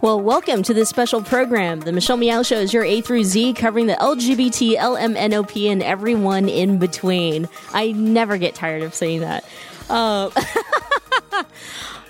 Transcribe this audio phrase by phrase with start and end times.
[0.00, 1.80] Well, welcome to this special program.
[1.80, 6.48] The Michelle Meow Show is your A through Z covering the LGBT, LMNOP, and everyone
[6.48, 7.48] in between.
[7.72, 9.44] I never get tired of saying that.
[9.90, 10.30] Uh,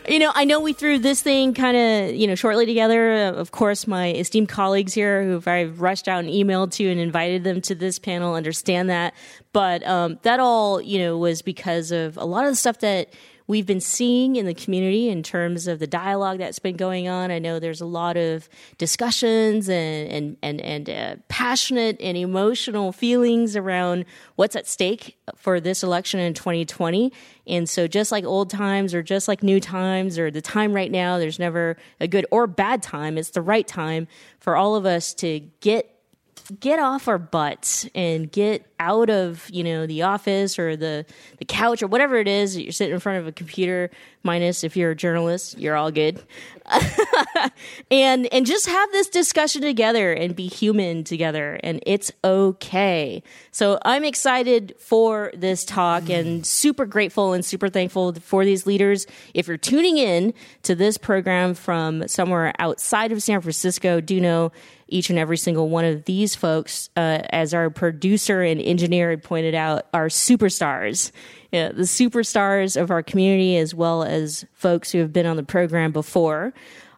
[0.08, 3.10] you know, I know we threw this thing kind of, you know, shortly together.
[3.28, 7.42] Of course, my esteemed colleagues here who I've rushed out and emailed to and invited
[7.42, 9.14] them to this panel understand that.
[9.54, 13.14] But um, that all, you know, was because of a lot of the stuff that
[13.48, 17.32] we've been seeing in the community in terms of the dialogue that's been going on.
[17.32, 22.92] I know there's a lot of discussions and and and, and uh, passionate and emotional
[22.92, 24.04] feelings around
[24.36, 27.12] what's at stake for this election in 2020.
[27.46, 30.92] And so, just like old times or just like new times or the time right
[30.92, 33.18] now, there's never a good or bad time.
[33.18, 34.06] It's the right time
[34.38, 35.97] for all of us to get
[36.60, 41.04] get off our butts and get out of you know the office or the
[41.38, 43.90] the couch or whatever it is that you're sitting in front of a computer
[44.22, 46.22] minus if you're a journalist you're all good.
[47.90, 53.22] And and just have this discussion together and be human together and it's okay.
[53.50, 59.06] So i'm excited for this talk and super grateful and super thankful for these leaders.
[59.34, 64.52] If you're tuning in to this program from somewhere outside of san francisco do know
[64.88, 69.22] each and every single one of these folks, uh, as our producer and engineer had
[69.22, 71.12] pointed out, are superstars.
[71.50, 75.92] the superstars of our community, as well as folks who have been on the program
[75.92, 76.52] before.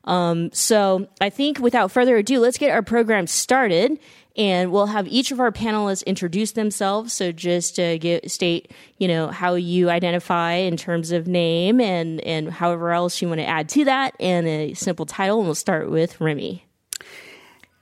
[0.04, 3.98] Um, so I think without further ado, let's get our program started.
[4.36, 7.12] And we'll have each of our panelists introduce themselves.
[7.12, 12.20] So just to get, state, you know, how you identify in terms of name and,
[12.20, 15.38] and however else you want to add to that and a simple title.
[15.38, 16.62] And we'll start with Rimi.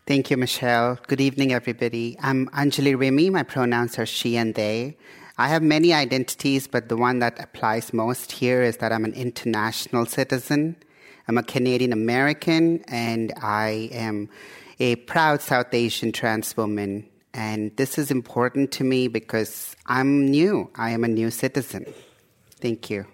[0.09, 0.98] Thank you, Michelle.
[1.06, 2.17] Good evening, everybody.
[2.23, 3.31] I'm Anjali Rimi.
[3.31, 4.97] My pronouns are she and they.
[5.37, 9.12] I have many identities, but the one that applies most here is that I'm an
[9.12, 10.77] international citizen.
[11.28, 14.31] I'm a Canadian American, and I am
[14.81, 17.06] a proud South Asian trans woman.
[17.34, 20.71] And this is important to me because I'm new.
[20.75, 21.84] I am a new citizen.
[22.62, 23.05] Thank you.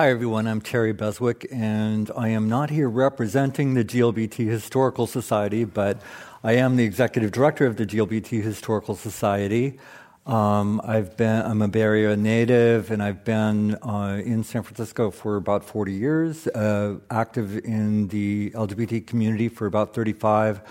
[0.00, 0.46] Hi, everyone.
[0.46, 6.00] I'm Terry Beswick, and I am not here representing the GLBT Historical Society, but
[6.42, 9.78] I am the executive director of the GLBT Historical Society.
[10.24, 15.10] Um, I've been, I'm a Bay Area native, and I've been uh, in San Francisco
[15.10, 20.62] for about 40 years, uh, active in the LGBT community for about 35.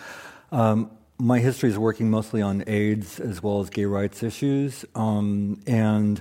[0.52, 5.62] Um, my history is working mostly on AIDS as well as gay rights issues, um,
[5.68, 6.20] and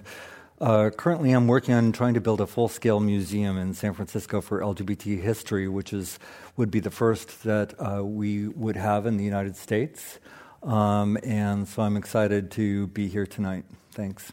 [0.60, 4.60] uh, currently, I'm working on trying to build a full-scale museum in San Francisco for
[4.60, 6.19] LGBT history, which is
[6.56, 10.19] would be the first that uh, we would have in the United States.
[10.62, 13.64] Um, and so I'm excited to be here tonight.
[13.92, 14.32] Thanks.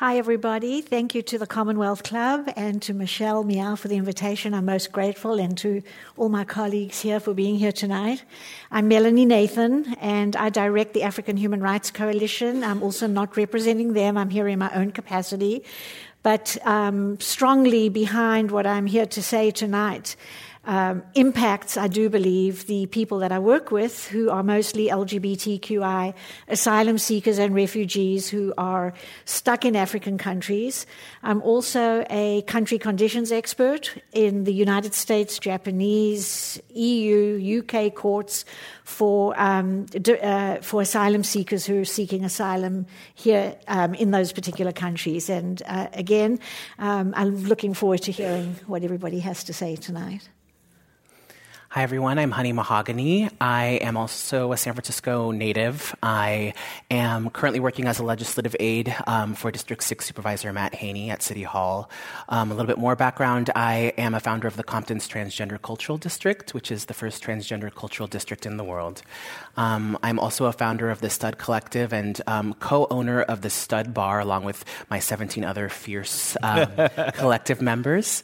[0.00, 0.80] Hi, everybody.
[0.80, 4.54] Thank you to the Commonwealth Club and to Michelle Meow for the invitation.
[4.54, 5.82] I'm most grateful, and to
[6.16, 8.24] all my colleagues here for being here tonight.
[8.70, 12.64] I'm Melanie Nathan, and I direct the African Human Rights Coalition.
[12.64, 15.64] I'm also not representing them, I'm here in my own capacity,
[16.22, 20.16] but um, strongly behind what I'm here to say tonight
[20.70, 26.14] um, impacts, I do believe, the people that I work with who are mostly LGBTQI
[26.46, 28.94] asylum seekers and refugees who are
[29.24, 30.86] stuck in African countries.
[31.24, 38.44] I'm also a country conditions expert in the United States, Japanese, EU, UK courts
[38.84, 39.86] for um,
[40.22, 42.86] uh, for asylum seekers who are seeking asylum
[43.16, 45.28] here um, in those particular countries.
[45.28, 46.38] And uh, again,
[46.78, 50.28] um, I'm looking forward to hearing what everybody has to say tonight.
[51.72, 52.18] Hi, everyone.
[52.18, 53.30] I'm Honey Mahogany.
[53.40, 55.94] I am also a San Francisco native.
[56.02, 56.54] I
[56.90, 61.22] am currently working as a legislative aide um, for District 6 Supervisor Matt Haney at
[61.22, 61.88] City Hall.
[62.28, 65.96] Um, a little bit more background I am a founder of the Compton's Transgender Cultural
[65.96, 69.02] District, which is the first transgender cultural district in the world.
[69.60, 73.50] Um, I'm also a founder of the Stud Collective and um, co owner of the
[73.50, 76.66] Stud Bar, along with my 17 other fierce um,
[77.12, 78.22] collective members.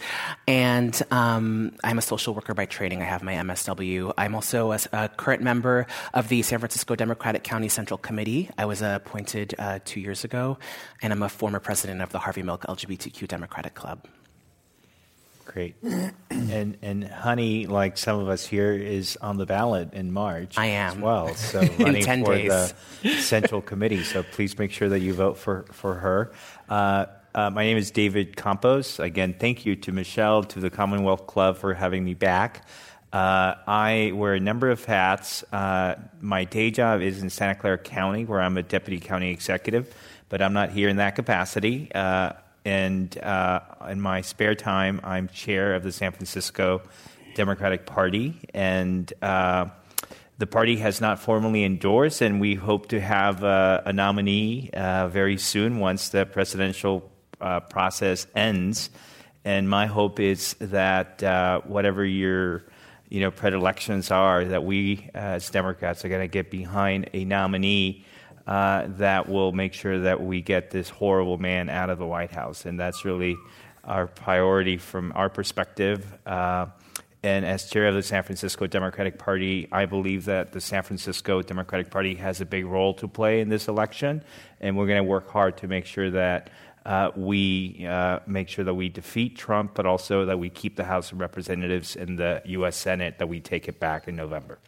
[0.49, 3.03] And um, I'm a social worker by training.
[3.03, 4.15] I have my MSW.
[4.17, 8.49] I'm also a, a, current member of the San Francisco Democratic County Central Committee.
[8.57, 10.57] I was appointed uh, two years ago,
[11.03, 14.07] and I'm a former president of the Harvey Milk LGBTQ Democratic Club.
[15.57, 15.75] Great.
[16.29, 20.59] and and honey, like some of us here, is on the ballot in March.
[20.59, 21.35] I am as well.
[21.35, 22.75] So running for days.
[23.03, 24.03] the Central Committee.
[24.03, 26.33] So please make sure that you vote for for her.
[26.69, 29.01] Uh, uh, my name is David Campos.
[29.01, 32.69] Again, thank you to Michelle, to the Commonwealth Club for having me back.
[33.11, 35.43] Uh, I wear a number of hats.
[35.51, 39.95] Uh, my day job is in Santa Clara County, where I'm a deputy county executive,
[40.29, 41.91] but I'm not here in that capacity.
[42.67, 46.83] And uh, in my spare time, I'm chair of the San Francisco
[47.37, 49.67] Democratic Party, and uh,
[50.39, 55.07] the party has not formally endorsed, and we hope to have uh, a nominee uh,
[55.07, 57.09] very soon once the presidential
[57.41, 58.91] uh, process ends.
[59.45, 62.65] And my hope is that uh, whatever your
[63.09, 68.05] you know predilections are, that we as Democrats are going to get behind a nominee
[68.47, 72.31] uh, that will make sure that we get this horrible man out of the White
[72.31, 73.37] House, and that's really
[73.85, 76.05] our priority from our perspective.
[76.27, 76.67] Uh,
[77.23, 81.43] and as chair of the San Francisco Democratic Party, I believe that the San Francisco
[81.43, 84.23] Democratic Party has a big role to play in this election,
[84.61, 86.51] and we're going to work hard to make sure that
[86.85, 90.85] uh, we uh, make sure that we defeat Trump, but also that we keep the
[90.85, 92.77] House of Representatives and the U.S.
[92.77, 94.61] Senate, that we take it back in November.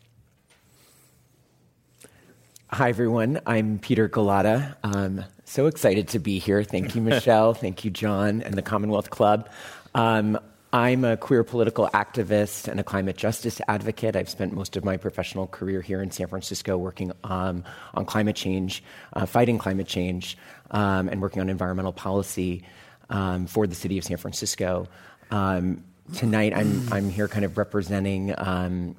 [2.70, 3.40] Hi, everyone.
[3.46, 4.76] I'm Peter Gallotta.
[4.84, 6.62] I'm so excited to be here.
[6.62, 7.54] Thank you, Michelle.
[7.54, 9.48] Thank you, John, and the Commonwealth Club.
[9.94, 10.38] Um,
[10.70, 14.16] I'm a queer political activist and a climate justice advocate.
[14.16, 18.36] I've spent most of my professional career here in San Francisco working um, on climate
[18.36, 18.84] change,
[19.14, 20.36] uh, fighting climate change,
[20.70, 22.64] um, and working on environmental policy
[23.08, 24.88] um, for the city of San Francisco.
[25.30, 28.94] Um, tonight, I'm, I'm here kind of representing um,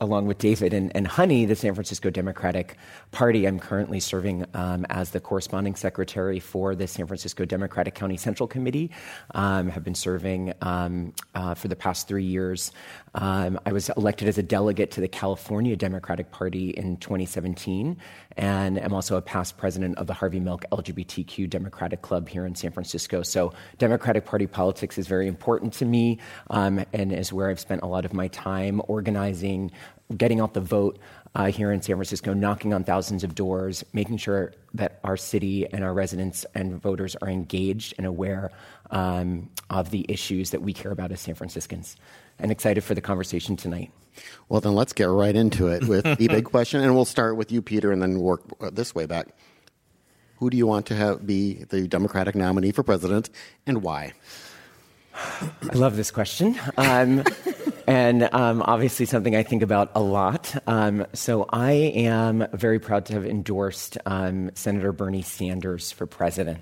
[0.00, 2.76] along with David and, and, Honey, the San Francisco Democratic
[3.10, 3.46] Party.
[3.46, 8.46] I'm currently serving um, as the corresponding secretary for the San Francisco Democratic County Central
[8.46, 8.90] Committee.
[9.34, 12.72] Um, have been serving um, uh, for the past three years.
[13.14, 17.96] Um, I was elected as a delegate to the California Democratic Party in 2017,
[18.36, 22.54] and I'm also a past president of the Harvey Milk LGBTQ Democratic Club here in
[22.54, 23.22] San Francisco.
[23.22, 26.18] So, Democratic Party politics is very important to me,
[26.50, 29.72] um, and is where I've spent a lot of my time organizing
[30.16, 30.98] getting out the vote
[31.34, 35.66] uh, here in San Francisco, knocking on thousands of doors, making sure that our city
[35.72, 38.50] and our residents and voters are engaged and aware
[38.90, 41.96] um, of the issues that we care about as San Franciscans.
[42.42, 43.90] And excited for the conversation tonight.
[44.48, 46.82] Well, then let's get right into it with the big question.
[46.82, 48.42] And we'll start with you, Peter, and then work
[48.72, 49.28] this way back.
[50.38, 53.30] Who do you want to have be the Democratic nominee for president
[53.66, 54.14] and why?
[55.14, 56.58] I love this question.
[56.76, 57.24] Um,
[57.86, 60.56] and um, obviously something I think about a lot.
[60.66, 66.60] Um, so I am very proud to have endorsed um, Senator Bernie Sanders for president.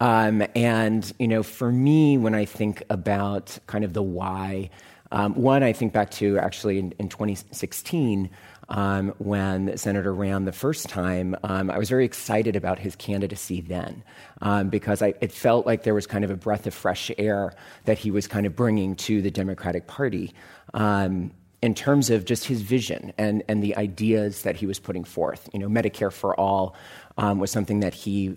[0.00, 4.70] Um, and, you know, for me, when I think about kind of the why,
[5.12, 8.30] um, one, I think back to actually in, in 2016
[8.68, 13.60] um, when Senator ran the first time, um, I was very excited about his candidacy
[13.60, 14.02] then
[14.42, 17.54] um, because I, it felt like there was kind of a breath of fresh air
[17.84, 20.32] that he was kind of bringing to the Democratic Party
[20.74, 21.30] um,
[21.62, 25.48] in terms of just his vision and, and the ideas that he was putting forth.
[25.52, 26.74] You know, Medicare for All
[27.18, 28.36] um, was something that he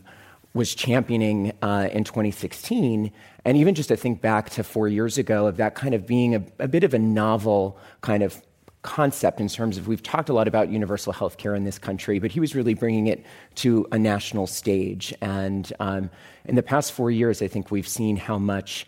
[0.54, 3.12] was championing uh, in 2016.
[3.50, 6.36] And even just to think back to four years ago of that kind of being
[6.36, 8.40] a, a bit of a novel kind of
[8.84, 12.19] concept in terms of we've talked a lot about universal health care in this country,
[12.19, 13.25] but he was really bringing it
[13.56, 15.16] to a national stage.
[15.19, 16.12] And um,
[16.46, 18.86] in the past four years, I think we've seen how much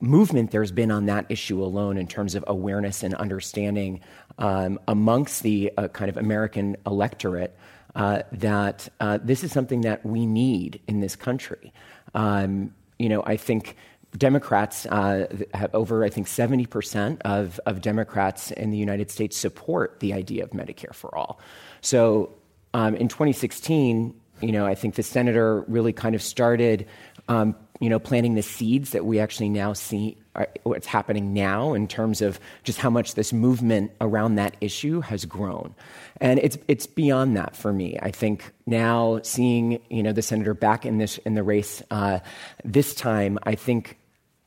[0.00, 3.98] movement there's been on that issue alone in terms of awareness and understanding
[4.38, 7.58] um, amongst the uh, kind of American electorate
[7.96, 11.72] uh, that uh, this is something that we need in this country.
[12.14, 13.76] Um, you know, I think
[14.16, 20.00] Democrats, uh, have over, I think, 70% of, of Democrats in the United States support
[20.00, 21.40] the idea of Medicare for all.
[21.82, 22.32] So
[22.74, 26.86] um, in 2016, you know, I think the senator really kind of started,
[27.28, 30.16] um, you know, planting the seeds that we actually now see
[30.62, 35.24] what's happening now in terms of just how much this movement around that issue has
[35.24, 35.74] grown.
[36.20, 37.98] And it's it's beyond that for me.
[38.00, 42.20] I think now seeing you know the senator back in this in the race uh,
[42.64, 43.98] this time, I think.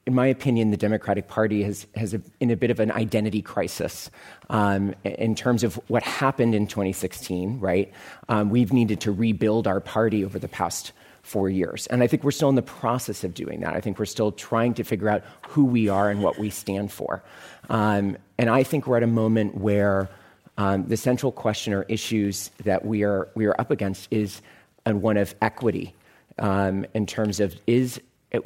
[0.08, 3.44] In my opinion, the Democratic Party has, has a, in a bit of an identity
[3.44, 4.10] crisis
[4.50, 7.94] um, in terms of what happened in 2016, right?
[8.28, 10.92] Um, we've needed to rebuild our party over the past
[11.24, 11.88] four years.
[11.88, 13.76] And I think we're still in the process of doing that.
[13.76, 16.92] I think we're still trying to figure out who we are and what we stand
[16.92, 17.24] for.
[17.70, 20.10] Um, and I think we're at a moment where
[20.58, 24.42] um, the central question or issues that we are, we are up against is
[24.86, 25.94] one of equity
[26.40, 28.02] um, in terms of is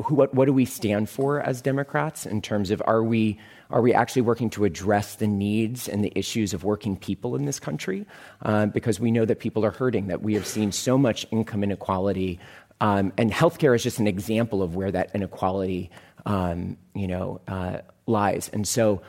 [0.10, 3.40] what, what do we stand for as Democrats in terms of are we
[3.72, 7.46] are we actually working to address the needs and the issues of working people in
[7.46, 8.06] this country?
[8.44, 11.64] Uh, because we know that people are hurting, that we have seen so much income
[11.64, 12.40] inequality
[12.82, 15.92] um, and healthcare is just an example of where that inequality,
[16.26, 18.50] um, you know, uh, lies.
[18.54, 19.02] And so,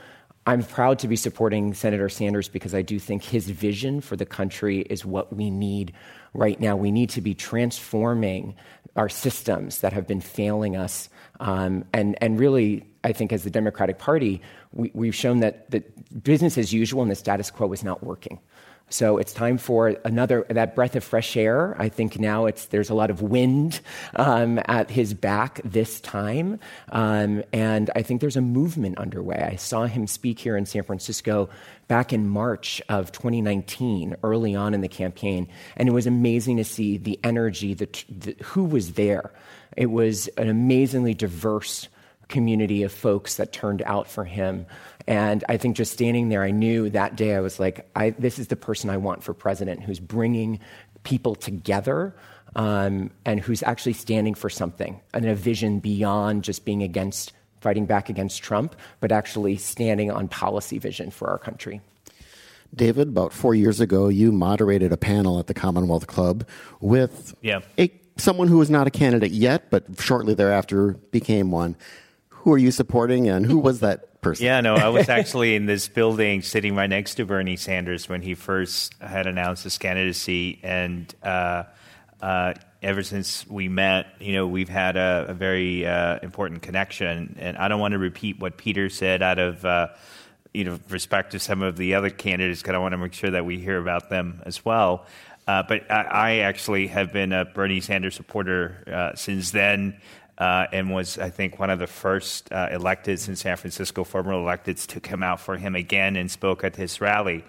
[0.49, 4.25] I'm proud to be supporting Senator Sanders because I do think his vision for the
[4.25, 5.93] country is what we need
[6.35, 6.77] right now.
[6.77, 8.55] We need to be transforming
[8.95, 11.09] our systems that have been failing us,
[11.41, 14.43] um, and and really I think as the Democratic Party,
[14.73, 18.41] we, have shown that, that business as usual and the status quo is not working.
[18.89, 21.75] So it's time for another that breath of fresh air.
[21.77, 23.81] I think now it's there's a lot of wind
[24.15, 29.49] um, at his back this time, um, and I think there's a movement underway.
[29.53, 31.49] I saw him speak here in San Francisco
[31.89, 36.65] back in March of 2019, early on in the campaign, and it was amazing to
[36.65, 39.33] see the energy, the, the who was there.
[39.77, 41.89] It was an amazingly diverse
[42.29, 44.67] community of folks that turned out for him.
[45.07, 48.39] And I think just standing there, I knew that day I was like, I, this
[48.39, 50.59] is the person I want for president who's bringing
[51.05, 52.15] people together
[52.57, 57.87] um, and who's actually standing for something and a vision beyond just being against, fighting
[57.87, 61.81] back against Trump, but actually standing on policy vision for our country.
[62.75, 66.47] David, about four years ago, you moderated a panel at the Commonwealth Club
[66.81, 67.61] with yeah.
[67.79, 71.77] a, someone who was not a candidate yet, but shortly thereafter became one.
[72.29, 74.45] Who are you supporting, and who was that person.
[74.45, 78.23] Yeah, no, I was actually in this building sitting right next to Bernie Sanders when
[78.23, 81.65] he first had announced his candidacy, and uh,
[82.21, 87.37] uh, ever since we met, you know, we've had a, a very uh, important connection.
[87.39, 89.65] And I don't want to repeat what Peter said out of.
[89.65, 89.89] Uh,
[90.55, 93.33] you know, respect to some of the other candidates, because I want to make sure
[93.33, 95.05] that we hear about them as well.
[95.47, 100.01] Uh, but I, I, actually have been a Bernie Sanders supporter uh, since then
[100.39, 104.33] uh, and was, I think, one of the first uh, electeds in San Francisco, former
[104.33, 107.45] electeds, to come out for him again and spoke at his rally.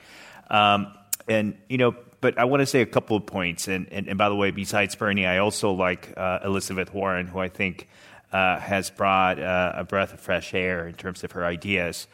[0.49, 0.93] Um,
[1.27, 3.67] and, you know, but I want to say a couple of points.
[3.67, 7.39] And, and, and by the way, besides Bernie, I also like uh, Elizabeth Warren, who
[7.39, 7.87] I think
[8.31, 12.07] uh, has brought uh, a breath of fresh air in terms of her ideas.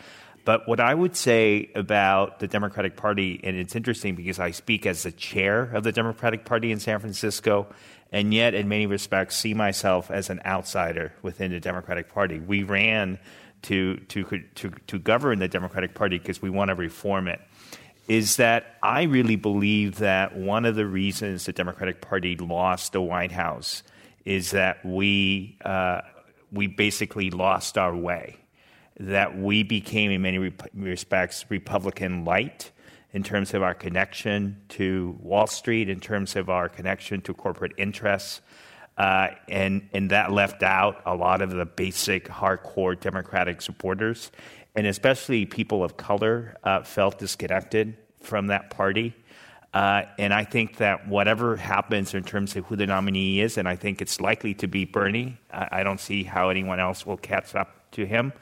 [0.45, 4.85] But what I would say about the Democratic Party, and it's interesting because I speak
[4.85, 7.67] as the chair of the Democratic Party in San Francisco,
[8.13, 12.39] and yet, in many respects, see myself as an outsider within the Democratic Party.
[12.39, 13.17] We ran
[13.63, 17.41] to, to, to, to govern the Democratic Party because we want to reform it.
[18.07, 23.01] Is that I really believe that one of the reasons the Democratic Party lost the
[23.01, 23.81] White House
[24.25, 26.01] is that we, uh,
[26.51, 28.37] we basically lost our way,
[28.99, 32.71] that we became, in many respects, Republican light
[33.13, 37.73] in terms of our connection to Wall Street, in terms of our connection to corporate
[37.77, 38.41] interests.
[38.97, 44.31] Uh, and, and that left out a lot of the basic hardcore Democratic supporters.
[44.75, 49.13] And especially people of color uh, felt disconnected from that party.
[49.73, 53.67] Uh, and I think that whatever happens in terms of who the nominee is, and
[53.67, 57.17] I think it's likely to be Bernie, I, I don't see how anyone else will
[57.17, 58.33] catch up to him.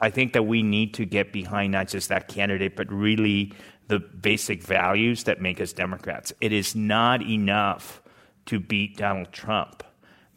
[0.00, 3.52] I think that we need to get behind not just that candidate, but really
[3.88, 6.32] the basic values that make us Democrats.
[6.40, 8.02] It is not enough
[8.46, 9.82] to beat Donald Trump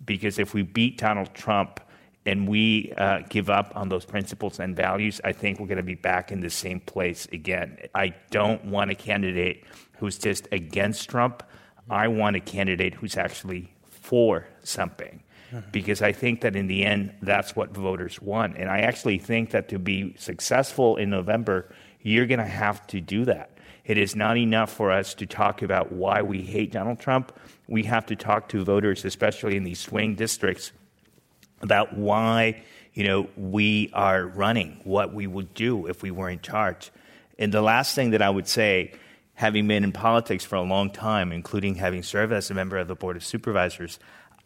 [0.05, 1.79] because if we beat Donald Trump
[2.25, 5.83] and we uh, give up on those principles and values, I think we're going to
[5.83, 7.77] be back in the same place again.
[7.95, 9.63] I don't want a candidate
[9.97, 11.43] who's just against Trump.
[11.89, 15.23] I want a candidate who's actually for something.
[15.51, 15.71] Mm-hmm.
[15.71, 18.57] Because I think that in the end, that's what voters want.
[18.57, 23.01] And I actually think that to be successful in November, you're going to have to
[23.01, 23.51] do that.
[23.85, 27.31] It is not enough for us to talk about why we hate Donald Trump.
[27.67, 30.71] We have to talk to voters, especially in these swing districts,
[31.61, 32.61] about why
[32.93, 36.91] you know we are running, what we would do if we were in charge.
[37.39, 38.93] And the last thing that I would say,
[39.33, 42.87] having been in politics for a long time, including having served as a member of
[42.87, 43.97] the Board of Supervisors,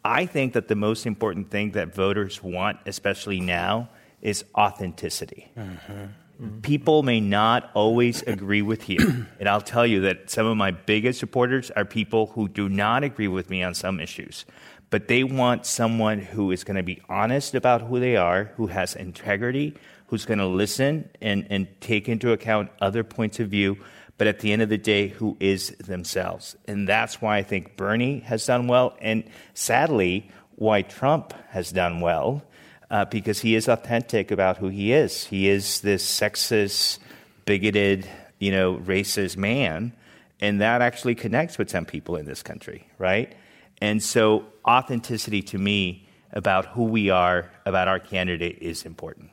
[0.04, 3.90] I think that the most important thing that voters want, especially now,
[4.22, 5.50] is authenticity.
[5.56, 6.04] Mm-hmm.
[6.40, 6.60] Mm-hmm.
[6.60, 8.98] People may not always agree with you.
[9.40, 13.04] and I'll tell you that some of my biggest supporters are people who do not
[13.04, 14.44] agree with me on some issues.
[14.90, 18.68] But they want someone who is going to be honest about who they are, who
[18.68, 19.74] has integrity,
[20.06, 23.78] who's going to listen and, and take into account other points of view,
[24.18, 26.56] but at the end of the day, who is themselves.
[26.68, 29.24] And that's why I think Bernie has done well, and
[29.54, 32.44] sadly, why Trump has done well
[32.90, 35.24] uh, because he is authentic about who he is.
[35.24, 36.98] He is this sexist,
[37.44, 39.92] bigoted, you know, racist man,
[40.40, 43.34] and that actually connects with some people in this country, right?
[43.80, 49.30] And so, authenticity to me about who we are, about our candidate, is important.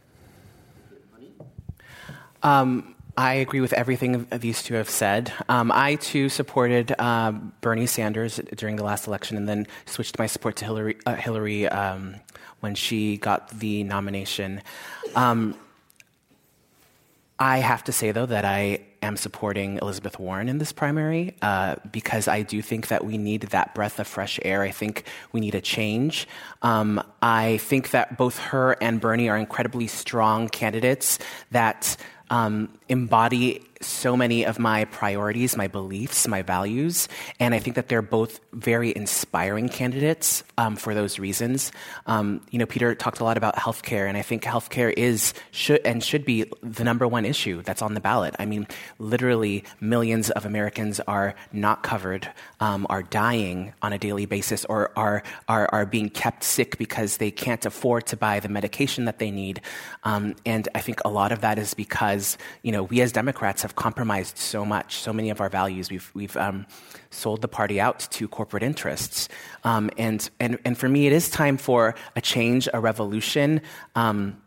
[2.44, 5.32] Um, I agree with everything these two have said.
[5.50, 7.32] Um, I too supported uh,
[7.62, 10.98] Bernie Sanders during the last election, and then switched my support to Hillary.
[11.06, 12.16] Uh, Hillary um,
[12.62, 14.62] when she got the nomination.
[15.16, 15.56] Um,
[17.38, 21.78] I have to say, though, that I am supporting Elizabeth Warren in this primary uh,
[21.92, 24.62] because I do think that we need that breath of fresh air.
[24.62, 26.28] I think we need a change.
[26.62, 31.18] Um, I think that both her and Bernie are incredibly strong candidates
[31.50, 31.98] that
[32.30, 37.08] um, embody so many of my priorities, my beliefs, my values,
[37.40, 41.72] and I think that they're both very inspiring candidates um, for those reasons.
[42.06, 45.82] Um, you know, Peter talked a lot about healthcare, and I think healthcare is should
[45.86, 48.36] and should be the number one issue that's on the ballot.
[48.40, 48.68] I mean,
[49.00, 54.92] literally millions of Americans are not covered, um, are dying on a daily basis, or
[54.96, 59.20] are, are are being kept sick because they can't afford to buy the medication that
[59.20, 59.62] they need.
[60.04, 63.62] Um, and I think a lot of that is because you know we as Democrats
[63.62, 65.90] have compromised so much, so many of our values.
[65.90, 66.66] We've, we've um,
[67.10, 69.30] sold the party out to corporate interests.
[69.64, 73.62] Um, and, and, and for me, it is time for a change, a revolution.
[73.96, 74.41] Um,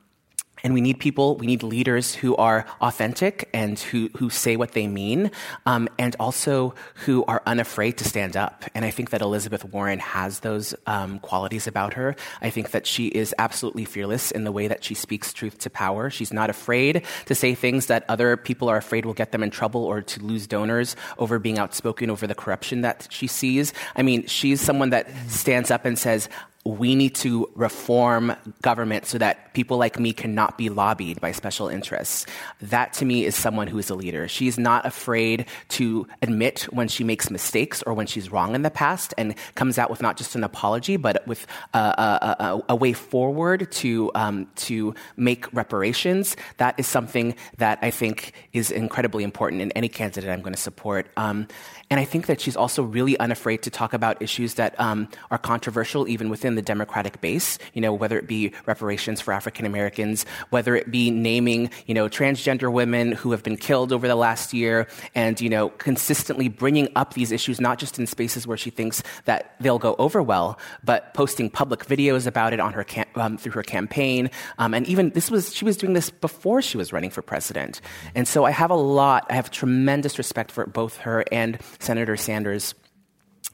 [0.64, 4.72] and we need people, we need leaders who are authentic and who, who say what
[4.72, 5.30] they mean,
[5.66, 8.64] um, and also who are unafraid to stand up.
[8.74, 12.16] And I think that Elizabeth Warren has those um, qualities about her.
[12.40, 15.70] I think that she is absolutely fearless in the way that she speaks truth to
[15.70, 16.08] power.
[16.08, 19.50] She's not afraid to say things that other people are afraid will get them in
[19.50, 23.74] trouble or to lose donors over being outspoken over the corruption that she sees.
[23.96, 26.30] I mean, she's someone that stands up and says,
[26.64, 31.68] we need to reform government so that people like me cannot be lobbied by special
[31.68, 32.24] interests.
[32.62, 34.28] That to me is someone who is a leader.
[34.28, 38.70] She's not afraid to admit when she makes mistakes or when she's wrong in the
[38.70, 42.76] past and comes out with not just an apology, but with a, a, a, a
[42.76, 46.34] way forward to, um, to make reparations.
[46.56, 50.60] That is something that I think is incredibly important in any candidate I'm going to
[50.60, 51.08] support.
[51.18, 51.46] Um,
[51.90, 55.38] and I think that she's also really unafraid to talk about issues that um, are
[55.38, 60.24] controversial even within the Democratic base, you know, whether it be reparations for African Americans,
[60.50, 64.52] whether it be naming, you know, transgender women who have been killed over the last
[64.52, 68.70] year, and, you know, consistently bringing up these issues, not just in spaces where she
[68.70, 73.06] thinks that they'll go over well, but posting public videos about it on her cam-
[73.14, 74.30] um, through her campaign.
[74.58, 77.80] Um, and even this was, she was doing this before she was running for president.
[78.14, 82.16] And so I have a lot, I have tremendous respect for both her and Senator
[82.16, 82.74] Sanders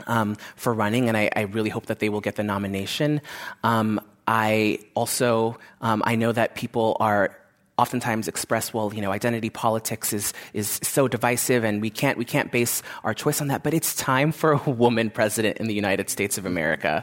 [0.07, 3.21] um, for running, and I, I, really hope that they will get the nomination.
[3.65, 7.37] Um, I also um, I know that people are
[7.81, 12.27] oftentimes express, well, you know, identity politics is, is so divisive and we can't, we
[12.27, 13.63] can't base our choice on that.
[13.63, 17.03] But it's time for a woman president in the United States of America.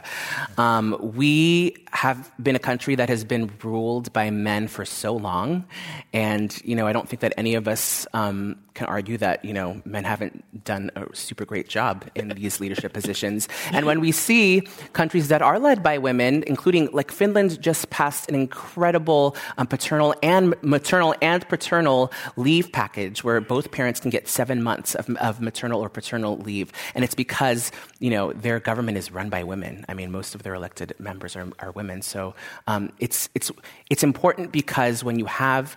[0.56, 5.66] Um, we have been a country that has been ruled by men for so long.
[6.12, 9.52] And, you know, I don't think that any of us um, can argue that, you
[9.52, 13.48] know, men haven't done a super great job in these leadership positions.
[13.72, 14.46] And when we see
[14.92, 19.24] countries that are led by women, including like Finland just passed an incredible
[19.56, 24.94] um, paternal and maternal and paternal leave package where both parents can get seven months
[24.94, 26.68] of, of maternal or paternal leave.
[26.94, 29.84] And it's because, you know, their government is run by women.
[29.88, 32.02] I mean, most of their elected members are, are women.
[32.02, 32.34] So
[32.66, 33.50] um, it's, it's,
[33.88, 35.76] it's important because when you have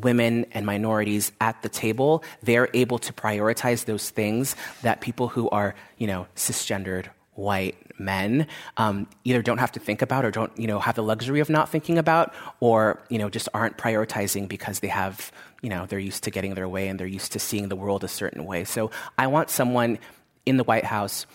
[0.00, 5.48] women and minorities at the table, they're able to prioritize those things that people who
[5.50, 10.52] are, you know, cisgendered, white, men um, either don't have to think about or don't
[10.58, 14.46] you know have the luxury of not thinking about or you know just aren't prioritizing
[14.48, 15.32] because they have
[15.62, 18.04] you know they're used to getting their way and they're used to seeing the world
[18.04, 19.98] a certain way so i want someone
[20.44, 21.26] in the white house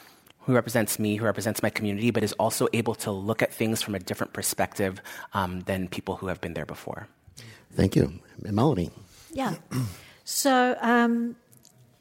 [0.46, 3.82] who represents me, who represents my community, but is also able to look at things
[3.82, 5.02] from a different perspective
[5.34, 7.08] um, than people who have been there before.
[7.76, 8.14] Thank you.
[8.42, 8.92] Melanie.
[9.32, 9.56] Yeah.
[10.24, 11.36] So um,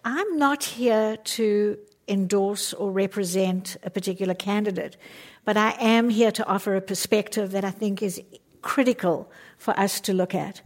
[0.04, 1.78] I'm not here to
[2.08, 4.96] endorse or represent a particular candidate,
[5.44, 8.20] but I am here to offer a perspective that I think is
[8.62, 10.62] critical for us to look at.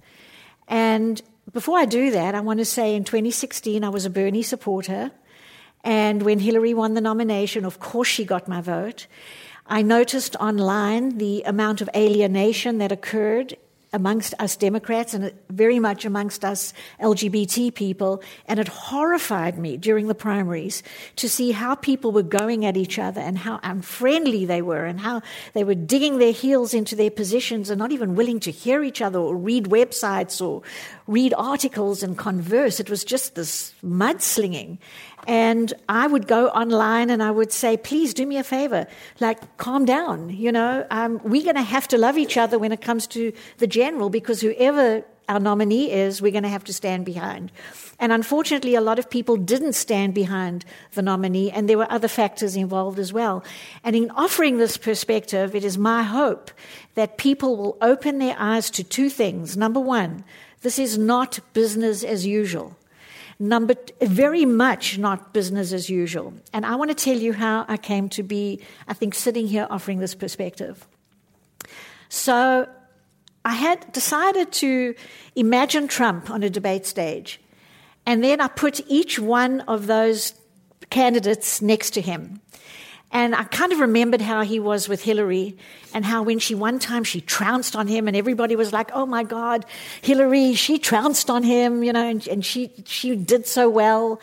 [0.69, 1.21] And
[1.53, 5.11] before I do that, I want to say in 2016, I was a Bernie supporter.
[5.83, 9.07] And when Hillary won the nomination, of course, she got my vote.
[9.67, 13.57] I noticed online the amount of alienation that occurred
[13.95, 18.23] amongst us Democrats and very much amongst us LGBT people.
[18.47, 20.83] And it horrified me during the primaries
[21.17, 25.01] to see how people were going at each other and how unfriendly they were and
[25.01, 28.83] how they were digging their heels into their positions and not even willing to hear
[28.83, 30.63] each other or read websites or
[31.07, 32.81] read articles and converse.
[32.81, 34.79] It was just this mudslinging.
[35.27, 38.87] And I would go online and I would say, please do me a favor,
[39.21, 40.31] like calm down.
[40.31, 43.33] You know, um, we're going to have to love each other when it comes to
[43.59, 47.51] the general because whoever our nominee is, we're going to have to stand behind.
[47.99, 52.09] And unfortunately, a lot of people didn't stand behind the nominee, and there were other
[52.09, 53.43] factors involved as well.
[53.83, 56.51] And in offering this perspective, it is my hope
[56.95, 59.57] that people will open their eyes to two things.
[59.57, 60.25] Number one,
[60.61, 62.77] this is not business as usual.
[63.38, 66.35] Number very much not business as usual.
[66.53, 69.66] And I want to tell you how I came to be, I think, sitting here
[69.70, 70.87] offering this perspective.
[72.09, 72.68] So
[73.44, 74.94] I had decided to
[75.37, 77.40] imagine Trump on a debate stage.
[78.07, 80.35] And then I put each one of those
[80.90, 82.40] candidates next to him.
[83.14, 85.57] And I kind of remembered how he was with Hillary
[85.94, 89.07] and how when she one time she trounced on him and everybody was like, oh
[89.07, 89.64] my God,
[90.03, 94.20] Hillary, she trounced on him, you know, and, and she, she did so well.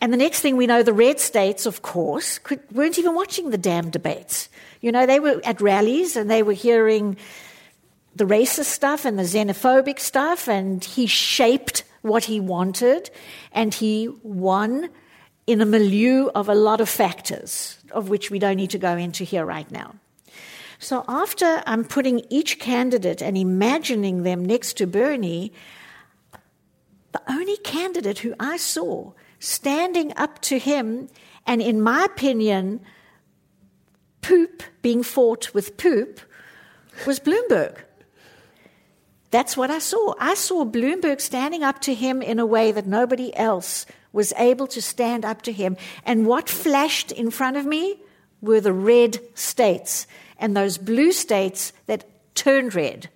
[0.00, 3.50] And the next thing we know, the red states, of course, could, weren't even watching
[3.50, 4.48] the damn debates.
[4.80, 7.16] You know, they were at rallies and they were hearing
[8.14, 13.10] the racist stuff and the xenophobic stuff, and he shaped what he wanted,
[13.50, 14.88] and he won
[15.46, 18.96] in a milieu of a lot of factors, of which we don't need to go
[18.96, 19.94] into here right now.
[20.78, 25.52] So after I'm putting each candidate and imagining them next to Bernie,
[27.12, 31.08] the only candidate who I saw standing up to him,
[31.46, 32.80] and in my opinion,
[34.20, 36.20] poop being fought with poop,
[37.06, 37.78] was Bloomberg.
[39.30, 40.14] That's what I saw.
[40.18, 44.66] I saw Bloomberg standing up to him in a way that nobody else was able
[44.68, 45.76] to stand up to him.
[46.06, 47.98] And what flashed in front of me
[48.40, 50.06] were the red states
[50.38, 53.10] and those blue states that turned red.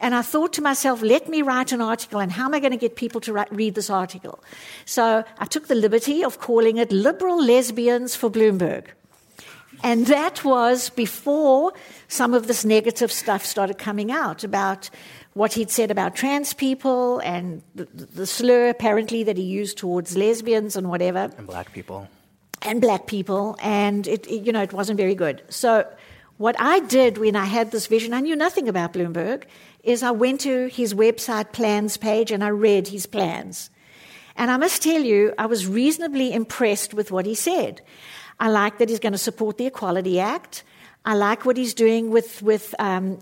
[0.00, 2.70] And I thought to myself, let me write an article, and how am I going
[2.70, 4.38] to get people to write, read this article?
[4.84, 8.86] So I took the liberty of calling it Liberal Lesbians for Bloomberg.
[9.82, 11.72] And that was before
[12.06, 14.90] some of this negative stuff started coming out about
[15.38, 20.16] what he'd said about trans people and the, the, slur apparently that he used towards
[20.16, 21.30] lesbians and whatever.
[21.38, 22.08] And black people.
[22.62, 23.56] And black people.
[23.62, 25.44] And it, it, you know, it wasn't very good.
[25.48, 25.86] So
[26.38, 29.44] what I did when I had this vision, I knew nothing about Bloomberg,
[29.84, 33.70] is I went to his website plans page and I read his plans.
[34.34, 37.80] And I must tell you, I was reasonably impressed with what he said.
[38.40, 40.64] I like that he's going to support the Equality Act.
[41.04, 43.20] I like what he's doing with, with um,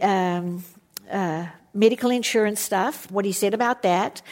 [0.00, 0.64] um,
[1.10, 4.22] uh, medical insurance stuff, what he said about that.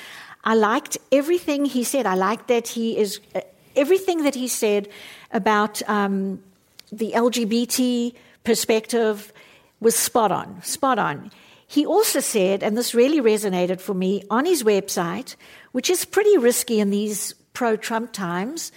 [0.43, 2.07] I liked everything he said.
[2.07, 3.41] I liked that he is, uh,
[3.77, 4.89] everything that he said
[5.31, 6.43] about um,
[6.93, 9.33] the LGBT perspective
[9.81, 11.31] was spot on, spot on.
[11.67, 15.35] He also said, and this really resonated for me, on his website,
[15.73, 18.71] which is pretty risky in these pro Trump times,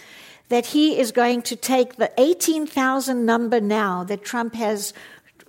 [0.49, 4.93] that he is going to take the 18,000 number now that Trump has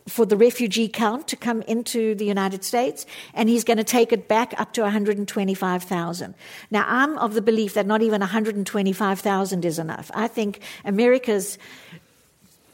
[0.08, 4.12] for the refugee count to come into the United States, and he's going to take
[4.12, 6.34] it back up to 125,000.
[6.70, 10.10] Now, I'm of the belief that not even 125,000 is enough.
[10.14, 11.58] I think America's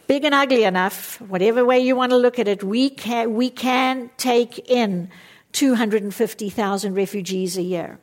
[0.07, 3.51] big and ugly enough, whatever way you want to look at it, we can, we
[3.51, 5.11] can take in
[5.53, 7.99] 250,000 refugees a year.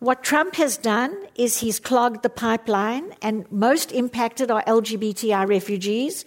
[0.00, 6.24] What Trump has done is he's clogged the pipeline, and most impacted are LGBTI refugees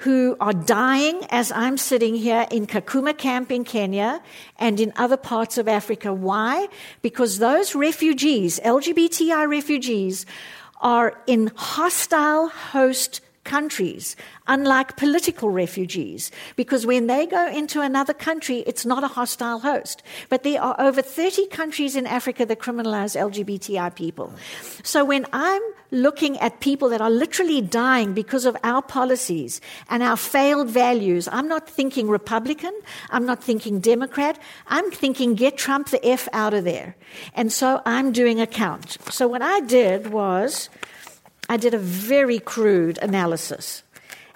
[0.00, 4.22] who are dying as I'm sitting here in Kakuma camp in Kenya
[4.58, 6.12] and in other parts of Africa.
[6.12, 6.68] Why?
[7.02, 10.24] Because those refugees, LGBTI refugees,
[10.80, 14.14] are in hostile host countries,
[14.46, 20.02] unlike political refugees, because when they go into another country, it's not a hostile host.
[20.28, 24.32] But there are over 30 countries in Africa that criminalize LGBTI people.
[24.84, 30.02] So when I'm looking at people that are literally dying because of our policies and
[30.02, 32.76] our failed values, I'm not thinking Republican,
[33.08, 36.96] I'm not thinking Democrat, I'm thinking get Trump the F out of there.
[37.32, 38.98] And so I'm doing a count.
[39.08, 40.68] So what I did was,
[41.48, 43.82] I did a very crude analysis.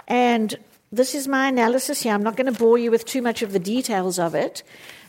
[0.08, 0.56] And
[0.90, 2.12] this is my analysis here.
[2.12, 4.62] I'm not going to bore you with too much of the details of it,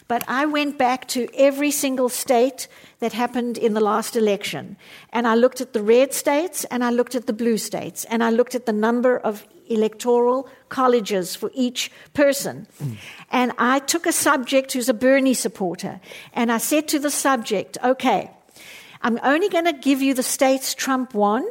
[0.07, 2.67] but I went back to every single state
[2.99, 4.77] that happened in the last election.
[5.11, 8.23] And I looked at the red states and I looked at the blue states and
[8.23, 12.67] I looked at the number of electoral colleges for each person.
[12.83, 12.97] Mm.
[13.31, 16.01] And I took a subject who's a Bernie supporter
[16.33, 18.29] and I said to the subject, okay,
[19.01, 21.45] I'm only going to give you the states Trump won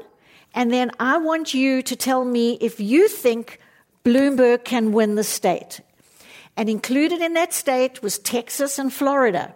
[0.54, 3.58] and then I want you to tell me if you think
[4.04, 5.80] Bloomberg can win the state.
[6.56, 9.54] And included in that state was Texas and Florida.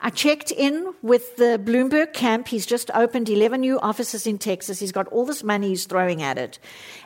[0.00, 2.48] I checked in with the Bloomberg camp.
[2.48, 4.78] He's just opened 11 new offices in Texas.
[4.78, 6.58] He's got all this money he's throwing at it.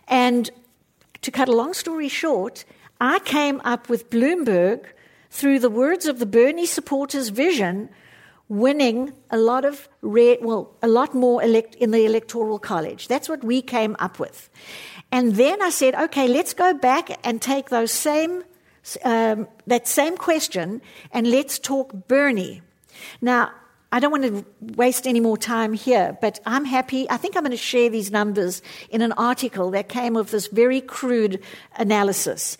[0.07, 0.51] And
[1.23, 2.65] to cut a long story short,
[3.01, 4.85] I came up with Bloomberg
[5.31, 7.89] through the words of the Bernie supporters' vision
[8.51, 13.07] winning a lot of well, a lot more elect, in the electoral college.
[13.07, 14.51] That's what we came up with.
[15.13, 18.43] And then I said, okay, let's go back and take those same,
[19.05, 20.83] um, that same question
[21.13, 22.61] and let's talk Bernie.
[23.21, 23.53] Now,
[23.93, 24.45] I don't want to
[24.77, 27.09] waste any more time here, but I'm happy.
[27.09, 30.49] I think I'm going to share these numbers in an article that came of this
[30.49, 31.41] very crude
[31.77, 32.59] analysis.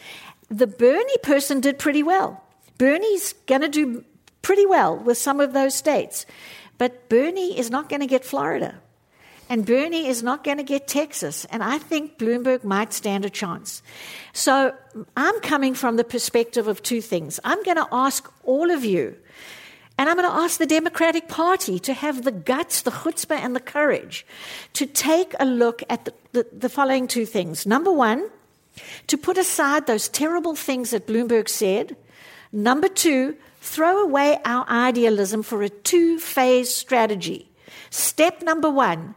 [0.49, 2.43] The Bernie person did pretty well.
[2.79, 4.05] Bernie's going to do
[4.43, 6.27] pretty well with some of those states.
[6.79, 8.81] But Bernie is not going to get Florida.
[9.49, 11.45] And Bernie is not going to get Texas.
[11.47, 13.83] And I think Bloomberg might stand a chance.
[14.33, 14.73] So
[15.17, 17.41] I'm coming from the perspective of two things.
[17.43, 19.17] I'm going to ask all of you
[20.01, 23.55] and I'm going to ask the Democratic Party to have the guts, the chutzpah, and
[23.55, 24.25] the courage
[24.73, 27.67] to take a look at the, the, the, following two things.
[27.67, 28.31] Number one,
[29.09, 31.97] to put aside those terrible things that Bloomberg said.
[32.51, 37.51] Number two, throw away our idealism for a two phase strategy.
[37.91, 39.15] Step number one,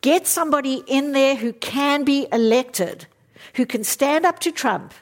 [0.00, 3.06] get somebody in there who can be elected,
[3.54, 4.94] who can stand up to Trump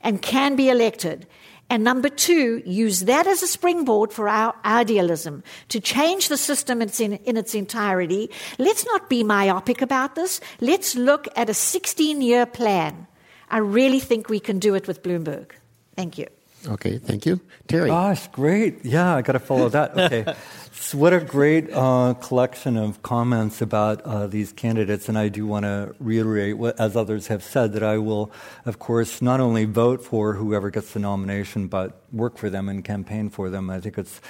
[0.00, 1.26] and can be elected.
[1.70, 6.82] And number two, use that as a springboard for our idealism to change the system
[6.82, 8.30] in its, entirety.
[8.58, 10.40] Let's not be myopic about this.
[10.60, 13.06] Let's look at a 16 year plan.
[13.48, 15.52] I really think we can do it with Bloomberg.
[15.96, 16.26] Thank you.
[16.66, 17.40] Okay, thank you.
[17.68, 17.88] Terry.
[17.88, 18.84] Gosh, great.
[18.84, 19.94] Yeah, I got to follow that.
[20.04, 20.34] Okay.
[20.72, 25.08] so what a great uh, collection of comments about uh, these candidates.
[25.08, 28.30] And I do want to reiterate, what, as others have said, that I will,
[28.66, 32.84] of course, not only vote for whoever gets the nomination, but work for them and
[32.84, 33.70] campaign for them.
[33.70, 34.20] I think it's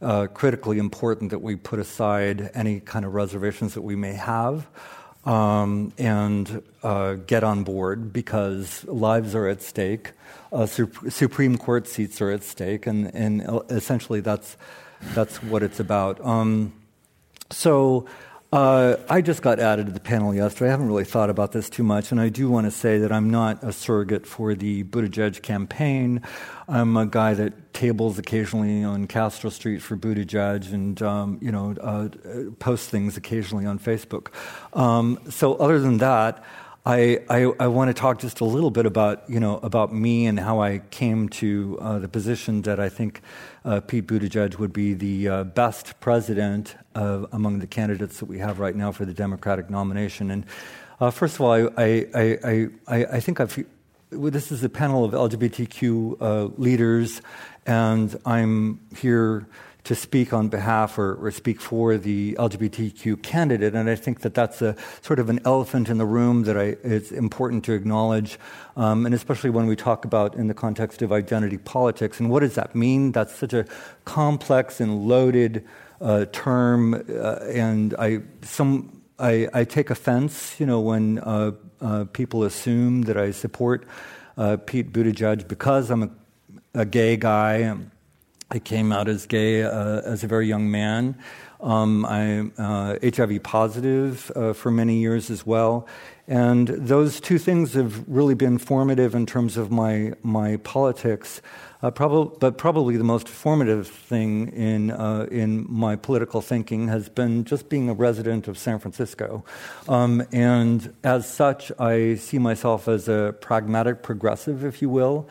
[0.00, 4.66] uh, critically important that we put aside any kind of reservations that we may have.
[5.24, 10.14] Um, and uh, get on board because lives are at stake
[10.52, 14.56] uh, Supreme Court seats are at stake, and, and essentially that's,
[15.14, 16.24] that's what it's about.
[16.24, 16.74] Um,
[17.50, 18.06] so
[18.52, 20.68] uh, I just got added to the panel yesterday.
[20.68, 23.10] I haven't really thought about this too much, and I do want to say that
[23.10, 26.20] I'm not a surrogate for the Buttigieg campaign.
[26.68, 31.74] I'm a guy that tables occasionally on Castro Street for Buttigieg, and um, you know
[31.80, 32.08] uh,
[32.58, 34.28] posts things occasionally on Facebook.
[34.74, 36.44] Um, so other than that.
[36.84, 40.26] I, I, I, want to talk just a little bit about, you know, about me
[40.26, 43.22] and how I came to uh, the position that I think
[43.64, 48.58] uh, Pete Buttigieg would be the uh, best president among the candidates that we have
[48.58, 50.30] right now for the Democratic nomination.
[50.30, 50.44] And
[51.02, 53.64] uh, first of all, I, I, I, I, think I've,
[54.10, 57.20] this is a panel of LGBTQ uh, leaders,
[57.66, 59.48] and I'm here
[59.84, 63.74] to speak on behalf or, or, speak for the LGBTQ candidate.
[63.74, 66.76] And I think that that's a sort of an elephant in the room that I,
[66.84, 68.38] it's important to acknowledge,
[68.76, 72.20] um, and especially when we talk about in the context of identity politics.
[72.20, 73.10] And what does that mean?
[73.10, 73.66] That's such a
[74.04, 75.66] complex and loaded
[76.00, 78.98] uh, term, uh, and I some.
[79.18, 83.86] I, I, take offense, you know, when uh, uh people assume that I support
[84.36, 86.10] uh, Pete Buttigieg because I'm a,
[86.74, 87.76] a gay guy.
[88.52, 91.16] I came out as gay uh, as a very young man.
[91.62, 95.88] Um, I'm uh, HIV positive uh, for many years as well.
[96.28, 101.40] And those two things have really been formative in terms of my, my politics.
[101.82, 107.08] Uh, prob- but probably the most formative thing in, uh, in my political thinking has
[107.08, 109.44] been just being a resident of San Francisco.
[109.88, 115.26] Um, and as such, I see myself as a pragmatic progressive, if you will.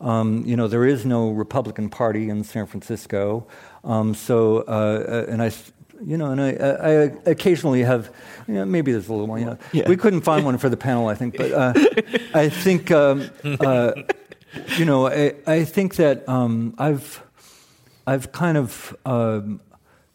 [0.00, 3.46] Um, you know, there is no Republican Party in San Francisco.
[3.84, 5.52] Um, so, uh, uh and I,
[6.04, 6.90] you know, and I, I
[7.30, 8.12] occasionally have,
[8.46, 9.38] you know, maybe there's a little more.
[9.38, 9.88] You know, yeah.
[9.88, 11.72] we couldn't find one for the panel, I think, but uh,
[12.34, 13.92] I think, um, uh,
[14.76, 17.22] you know, I, I think that um, I've,
[18.06, 19.60] I've kind of um,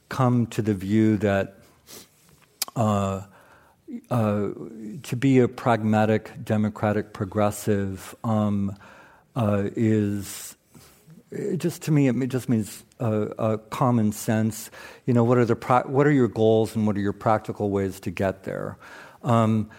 [0.09, 1.55] come to the view that.
[2.75, 3.23] Uh,
[4.09, 4.49] uh,
[5.03, 8.73] to be a pragmatic, democratic, progressive, um,
[9.35, 10.55] uh, is
[11.57, 14.69] just to me it just means uh, common sense.
[15.05, 17.69] You know, what are the pra- what are your goals and what are your practical
[17.69, 18.77] ways to get there?
[19.23, 19.69] Um,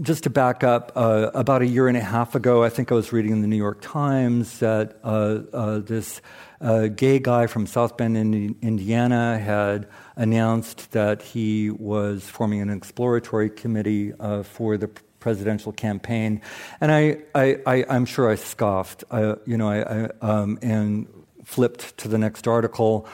[0.00, 2.94] just to back up, uh, about a year and a half ago, I think I
[2.94, 6.20] was reading in the New York Times that uh, uh, this
[6.60, 8.16] uh, gay guy from South Bend,
[8.62, 16.40] Indiana, had announced that he was forming an exploratory committee uh, for the presidential campaign,
[16.80, 21.06] and I, I, I am sure I scoffed, I, you know, I, I um, and
[21.44, 23.06] flipped to the next article,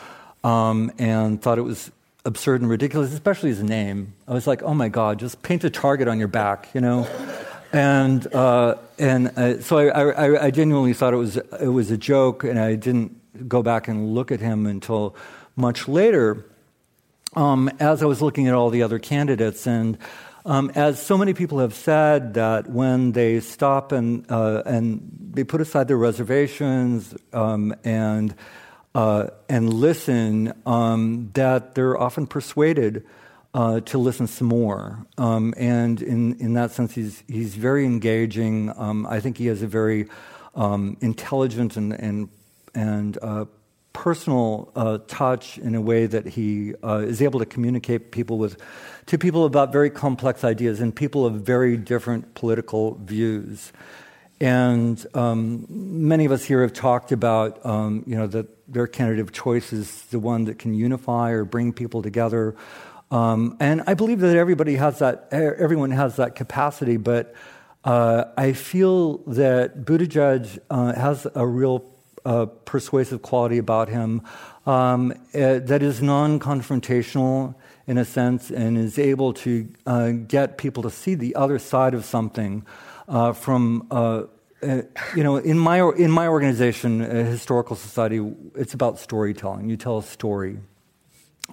[0.43, 1.91] um, and thought it was
[2.25, 4.15] absurd and ridiculous, especially his name.
[4.27, 7.07] I was like, oh my God, just paint a target on your back, you know.
[7.73, 11.97] and uh, and uh, so I, I, I, genuinely thought it was it was a
[11.97, 15.17] joke, and I didn't go back and look at him until
[15.57, 16.45] much later,
[17.35, 19.99] um, as I was looking at all the other candidates, and
[20.45, 25.01] um, as so many people have said, that when they stop and, uh, and
[25.33, 28.35] they put aside their reservations um, and
[28.95, 33.05] uh, and listen, um, that they're often persuaded
[33.53, 35.05] uh, to listen some more.
[35.19, 38.73] Um, and in, in that sense, he's, he's very engaging.
[38.77, 40.07] Um, I think he has a very
[40.55, 42.29] um, intelligent and, and,
[42.75, 43.47] and uh,
[43.93, 48.61] personal uh, touch in a way that he uh, is able to communicate people with,
[49.07, 53.73] to people about very complex ideas and people of very different political views.
[54.41, 59.21] And um, many of us here have talked about, um, you know, that their candidate
[59.21, 62.57] of choice is the one that can unify or bring people together.
[63.11, 67.35] Um, and I believe that everybody has that, everyone has that capacity, but
[67.85, 71.85] uh, I feel that Buttigieg uh, has a real
[72.25, 74.23] uh, persuasive quality about him
[74.67, 77.55] um, uh, that is non confrontational
[77.87, 81.95] in a sense and is able to uh, get people to see the other side
[81.95, 82.65] of something
[83.09, 84.25] uh, from uh,
[85.15, 88.21] you know, in my in my organization, a historical society,
[88.55, 89.69] it's about storytelling.
[89.69, 90.59] You tell a story,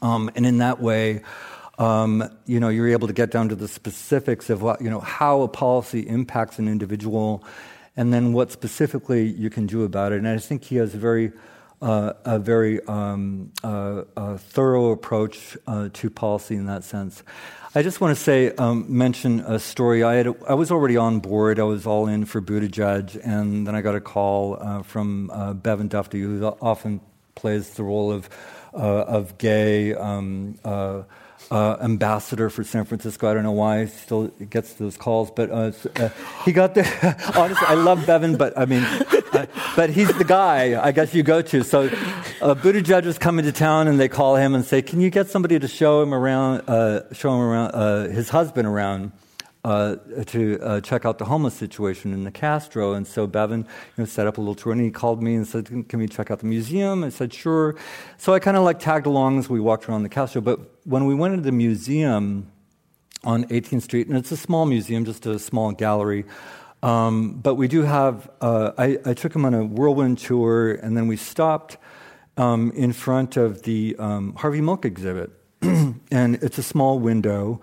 [0.01, 1.21] um, and in that way,
[1.77, 4.99] um, you know, you're able to get down to the specifics of what you know
[4.99, 7.43] how a policy impacts an individual,
[7.97, 10.19] and then what specifically you can do about it.
[10.19, 11.31] And I think he has a very
[11.81, 17.23] uh, a very um, uh, a thorough approach uh, to policy in that sense.
[17.73, 20.03] I just want to say, um, mention a story.
[20.03, 21.57] I, had, I was already on board.
[21.57, 25.53] I was all in for Buttigieg, and then I got a call uh, from uh,
[25.53, 26.99] Bevan Dufty, who often
[27.35, 28.29] plays the role of
[28.73, 30.57] uh, of gay um,
[31.51, 33.29] uh, ambassador for San Francisco.
[33.29, 36.09] I don't know why he still gets those calls, but uh, uh,
[36.45, 36.85] he got there.
[37.35, 41.23] honestly, I love Bevan, but I mean, uh, but he's the guy I guess you
[41.23, 41.63] go to.
[41.63, 41.83] So,
[42.41, 45.29] uh, Buttigieg is coming to town, and they call him and say, "Can you get
[45.29, 46.61] somebody to show him around?
[46.69, 49.11] Uh, show him around uh, his husband around."
[49.63, 49.95] Uh,
[50.25, 52.93] to uh, check out the homeless situation in the Castro.
[52.93, 55.47] And so Bevan you know, set up a little tour, and he called me and
[55.47, 57.75] said, "Can we check out the museum?" I said, "Sure."
[58.17, 60.41] So I kind of like tagged along as we walked around the Castro.
[60.41, 62.51] But when we went into the museum
[63.23, 66.25] on 18th Street, and it's a small museum, just a small gallery.
[66.83, 70.97] Um, but we do have, uh, I, I, took him on a whirlwind tour, and
[70.97, 71.77] then we stopped
[72.37, 75.29] um, in front of the um, Harvey Milk exhibit.
[75.61, 77.61] and it's a small window.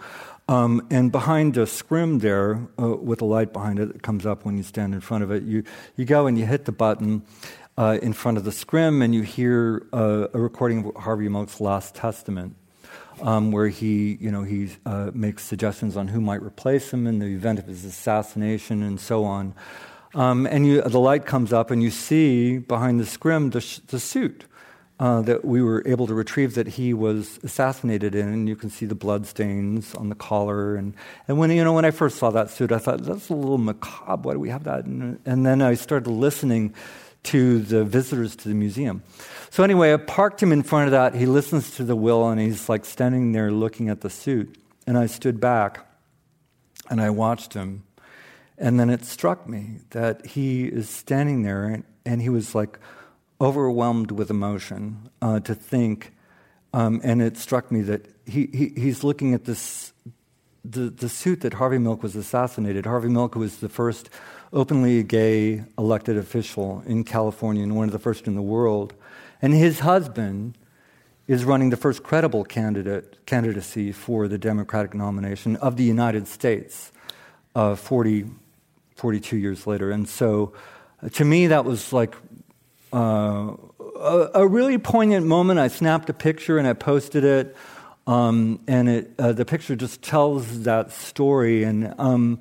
[0.49, 4.47] Um, and behind a scrim there, uh, with a light behind it that comes up
[4.47, 5.63] when you stand in front of it, you,
[5.95, 7.23] you go and you hit the button
[7.77, 11.61] uh, in front of the scrim, and you hear uh, a recording of Harvey Milk's
[11.61, 12.57] Last Testament,
[13.21, 17.19] um, where he, you know, he uh, makes suggestions on who might replace him in
[17.19, 19.55] the event of his assassination and so on.
[20.15, 23.81] Um, and you, the light comes up, and you see behind the scrim the, sh-
[23.87, 24.47] the suit
[25.01, 28.69] uh, that we were able to retrieve that he was assassinated in, and you can
[28.69, 30.75] see the blood stains on the collar.
[30.75, 30.95] And,
[31.29, 33.59] and when you know when I first saw that suit, I thought that's a little
[33.59, 34.29] macabre.
[34.29, 34.87] Why do we have that?
[34.87, 36.75] And, and then I started listening
[37.25, 39.03] to the visitors to the museum.
[39.51, 41.15] So anyway, I parked him in front of that.
[41.15, 44.57] He listens to the will, and he's like standing there looking at the suit.
[44.87, 45.87] And I stood back,
[46.91, 47.85] and I watched him.
[48.57, 52.81] And then it struck me that he is standing there, and, and he was like
[53.41, 56.13] overwhelmed with emotion uh, to think,
[56.73, 59.93] um, and it struck me that he, he, he's looking at this
[60.65, 62.85] the, the suit that Harvey Milk was assassinated.
[62.85, 64.11] Harvey Milk was the first
[64.53, 68.95] openly gay elected official in California and one of the first in the world.
[69.41, 70.59] And his husband
[71.27, 76.91] is running the first credible candidate candidacy for the Democratic nomination of the United States
[77.55, 78.27] uh, 40,
[78.97, 79.91] 42 years later.
[79.91, 80.53] And so
[81.03, 82.15] uh, to me, that was like
[82.93, 83.55] uh,
[83.97, 85.59] a, a, really poignant moment.
[85.59, 87.57] I snapped a picture and I posted it.
[88.07, 91.65] Um, and it, uh, the picture just tells that story.
[91.65, 92.41] And, um,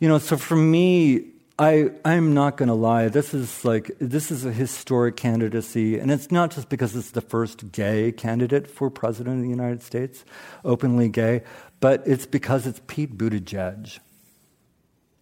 [0.00, 1.26] you know, so for me,
[1.58, 3.08] I, I'm not going to lie.
[3.08, 5.98] This is like, this is a historic candidacy.
[5.98, 9.82] And it's not just because it's the first gay candidate for president of the United
[9.82, 10.24] States,
[10.64, 11.44] openly gay,
[11.80, 14.00] but it's because it's Pete Buttigieg.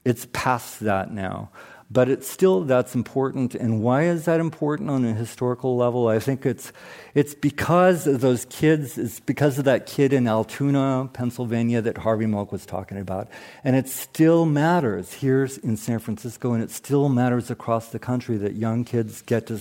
[0.05, 1.51] It's past that now
[1.91, 3.55] but it's still that's important.
[3.55, 6.09] And why is that important on a historical level?
[6.09, 6.73] I think it's
[7.15, 8.99] it's because of those kids.
[8.99, 13.29] It's because of that kid in Altoona, Pennsylvania, that Harvey Milk was talking about,
[13.63, 18.37] and it still matters here in San Francisco, and it still matters across the country
[18.39, 19.61] that young kids get to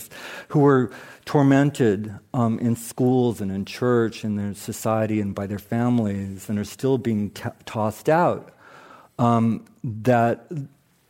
[0.50, 0.92] who are
[1.26, 6.58] tormented um, in schools and in church and in society and by their families, and
[6.58, 8.50] are still being ca- tossed out.
[9.20, 10.48] Um, that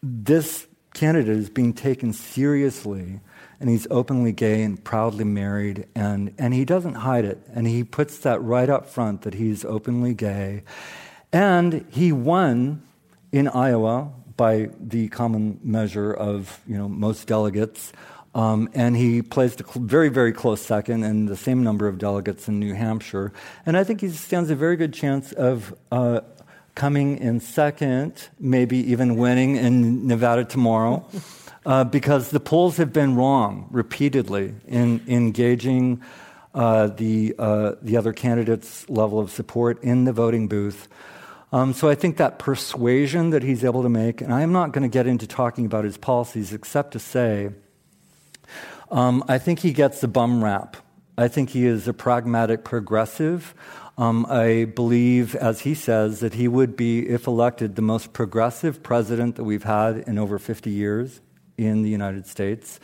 [0.01, 3.19] this candidate is being taken seriously
[3.59, 7.39] and he's openly gay and proudly married and, and he doesn't hide it.
[7.53, 10.63] And he puts that right up front that he's openly gay.
[11.31, 12.83] And he won
[13.31, 17.93] in iowa by the common measure of you know most delegates.
[18.35, 21.99] Um, and he placed a cl- very, very close second and the same number of
[21.99, 23.31] delegates in New Hampshire.
[23.65, 26.21] And I think he stands a very good chance of uh,
[26.75, 31.05] coming in second, maybe even winning in Nevada tomorrow,
[31.65, 36.01] uh, because the polls have been wrong repeatedly in engaging
[36.53, 40.87] uh, the, uh, the other candidates' level of support in the voting booth.
[41.51, 44.81] Um, so I think that persuasion that he's able to make, and I'm not going
[44.81, 47.49] to get into talking about his policies except to say,
[48.89, 50.77] um, I think he gets the bum rap.
[51.17, 53.53] I think he is a pragmatic progressive.
[53.97, 58.81] Um, I believe, as he says, that he would be, if elected, the most progressive
[58.81, 61.21] president that we've had in over 50 years
[61.57, 62.79] in the United States.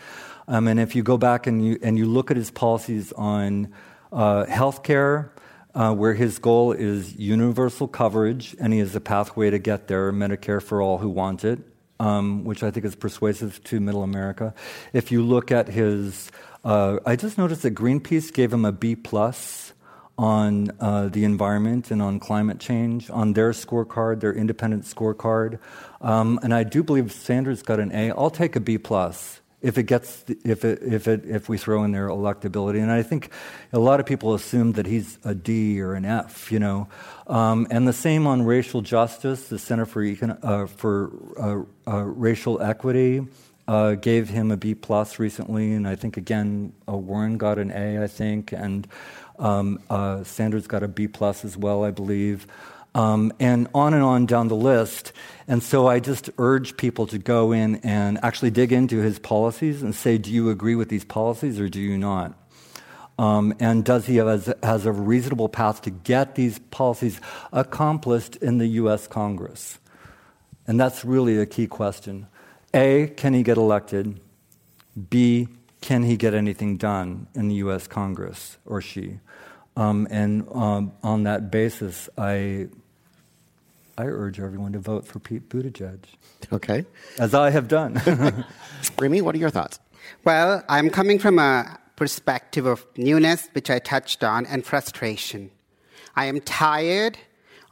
[0.48, 3.74] Um, and if you go back and you, and you look at his policies on
[4.12, 5.34] uh, health care,
[5.74, 10.12] uh, where his goal is universal coverage, and he has a pathway to get there,
[10.12, 11.60] Medicare for all who want it,
[12.00, 14.54] um, which I think is persuasive to middle America.
[14.94, 16.32] If you look at his,
[16.64, 19.69] uh, I just noticed that Greenpeace gave him a B plus
[20.20, 25.60] on uh, the environment and on climate change on their scorecard, their independent scorecard,
[26.02, 28.12] um, and I do believe Sanders got an A.
[28.12, 31.84] I'll take a B plus if it gets if it if it if we throw
[31.84, 32.82] in their electability.
[32.82, 33.30] And i think
[33.74, 36.88] a lot of people assume that he's a d or an f you know?
[37.28, 39.50] Um, and the same on racial justice.
[39.50, 43.28] The center for Econ- uh, for uh, uh, racial equity
[43.68, 45.74] uh, gave him a b plus recently.
[45.74, 48.54] And i think again uh, warren got an a i think.
[48.54, 48.88] And
[49.40, 52.46] um, uh, sanders got a b plus as well i believe
[52.96, 55.14] um, and on and on down the list.
[55.48, 59.84] And so I just urge people to go in and actually dig into his policies
[59.84, 62.36] and say, do you agree with these policies or do you not?
[63.18, 67.20] Um, and does he have has a reasonable path to get these policies
[67.52, 69.08] accomplished in the U.S.
[69.08, 69.78] Congress?
[70.66, 72.28] And that's really a key question.
[72.74, 74.22] A, can he get elected?
[75.10, 75.50] B,
[75.82, 77.88] can he get anything done in the U.S.
[77.88, 79.20] Congress or she?
[79.76, 82.68] Um, and um, on that basis, I
[84.00, 86.00] I urge everyone to vote for Pete Buttigieg.
[86.54, 86.86] Okay.
[87.18, 87.96] As I have done.
[88.98, 89.78] Rimi, what are your thoughts?
[90.24, 95.52] Well, I'm coming from a perspective of newness, which I touched on, and frustration.
[96.16, 97.18] I am tired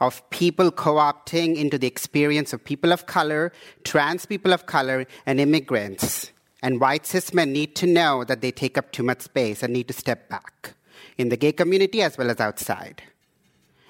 [0.00, 3.50] of people co opting into the experience of people of color,
[3.84, 6.30] trans people of color, and immigrants.
[6.62, 9.72] And white cis men need to know that they take up too much space and
[9.72, 10.74] need to step back
[11.18, 13.02] in the gay community as well as outside.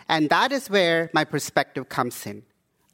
[0.08, 2.42] And that is where my perspective comes in.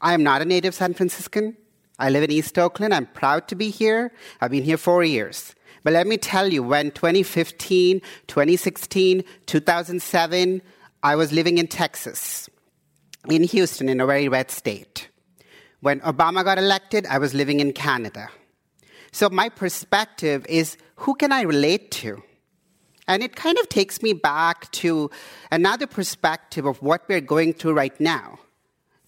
[0.01, 1.57] I am not a native San Franciscan.
[1.99, 2.93] I live in East Oakland.
[2.93, 4.13] I'm proud to be here.
[4.41, 5.55] I've been here four years.
[5.85, 10.63] But let me tell you, when 2015, 2016, 2007,
[11.03, 12.49] I was living in Texas,
[13.29, 15.09] in Houston, in a very red state.
[15.81, 18.29] When Obama got elected, I was living in Canada.
[19.13, 22.23] So my perspective is who can I relate to?
[23.07, 25.11] And it kind of takes me back to
[25.51, 28.39] another perspective of what we're going through right now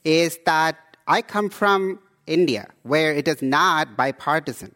[0.04, 0.76] is that
[1.06, 4.74] I come from India, where it is not bipartisan.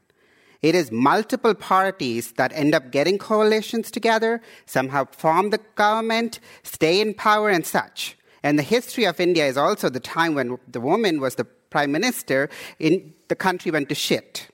[0.62, 7.00] It is multiple parties that end up getting coalitions together, somehow form the government, stay
[7.00, 8.16] in power, and such.
[8.42, 11.92] And the history of India is also the time when the woman was the prime
[11.92, 14.48] minister, in the country went to shit.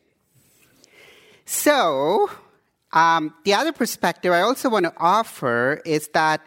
[1.45, 2.31] So,
[2.97, 6.41] um, the other perspective I also want to offer is that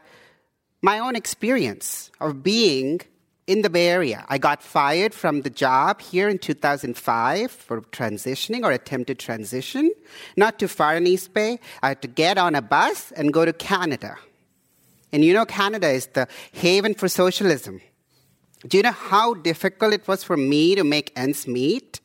[0.81, 3.01] my own experience of being
[3.45, 4.25] in the Bay Area.
[4.29, 9.91] I got fired from the job here in 2005 for transitioning or attempted transition,
[10.37, 11.59] not too far in East Bay.
[11.83, 14.17] I had to get on a bus and go to Canada.
[15.11, 17.81] And you know, Canada is the haven for socialism.
[18.67, 22.01] Do you know how difficult it was for me to make ends meet?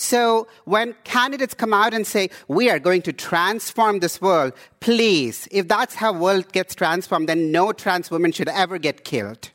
[0.00, 5.48] So when candidates come out and say, we are going to transform this world, please,
[5.50, 9.50] if that's how world gets transformed, then no trans woman should ever get killed.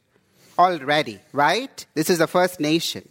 [0.59, 1.85] Already, right?
[1.93, 3.07] This is the first nation.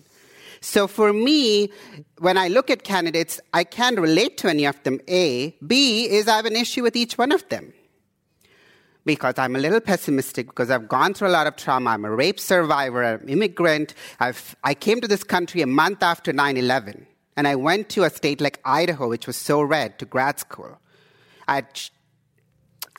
[0.60, 1.70] So for me,
[2.18, 5.56] when I look at candidates, I can't relate to any of them, A.
[5.66, 7.72] B is I have an issue with each one of them.
[9.06, 11.90] Because I'm a little pessimistic because I've gone through a lot of trauma.
[11.90, 13.94] I'm a rape survivor, I'm an immigrant.
[14.20, 17.06] I've, I came to this country a month after 9 11.
[17.36, 20.78] And I went to a state like Idaho, which was so red, to grad school.
[21.48, 21.80] I had,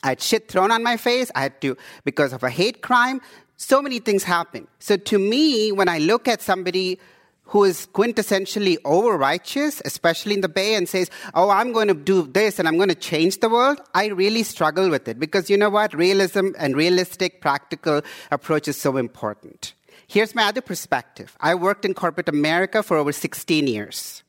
[0.02, 1.30] I had shit thrown on my face.
[1.34, 3.20] I had to, because of a hate crime,
[3.56, 4.66] so many things happen.
[4.80, 6.98] So to me, when I look at somebody
[7.44, 11.94] who is quintessentially over righteous, especially in the Bay, and says, Oh, I'm going to
[11.94, 15.50] do this and I'm going to change the world, I really struggle with it because
[15.50, 15.94] you know what?
[15.94, 19.74] Realism and realistic, practical approach is so important.
[20.06, 24.23] Here's my other perspective I worked in corporate America for over 16 years.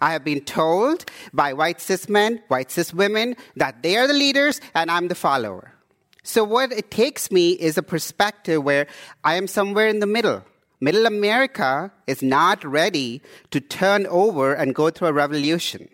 [0.00, 4.14] I have been told by white cis men, white cis women, that they are the
[4.14, 5.74] leaders and I'm the follower.
[6.22, 8.86] So, what it takes me is a perspective where
[9.24, 10.44] I am somewhere in the middle.
[10.80, 15.88] Middle America is not ready to turn over and go through a revolution.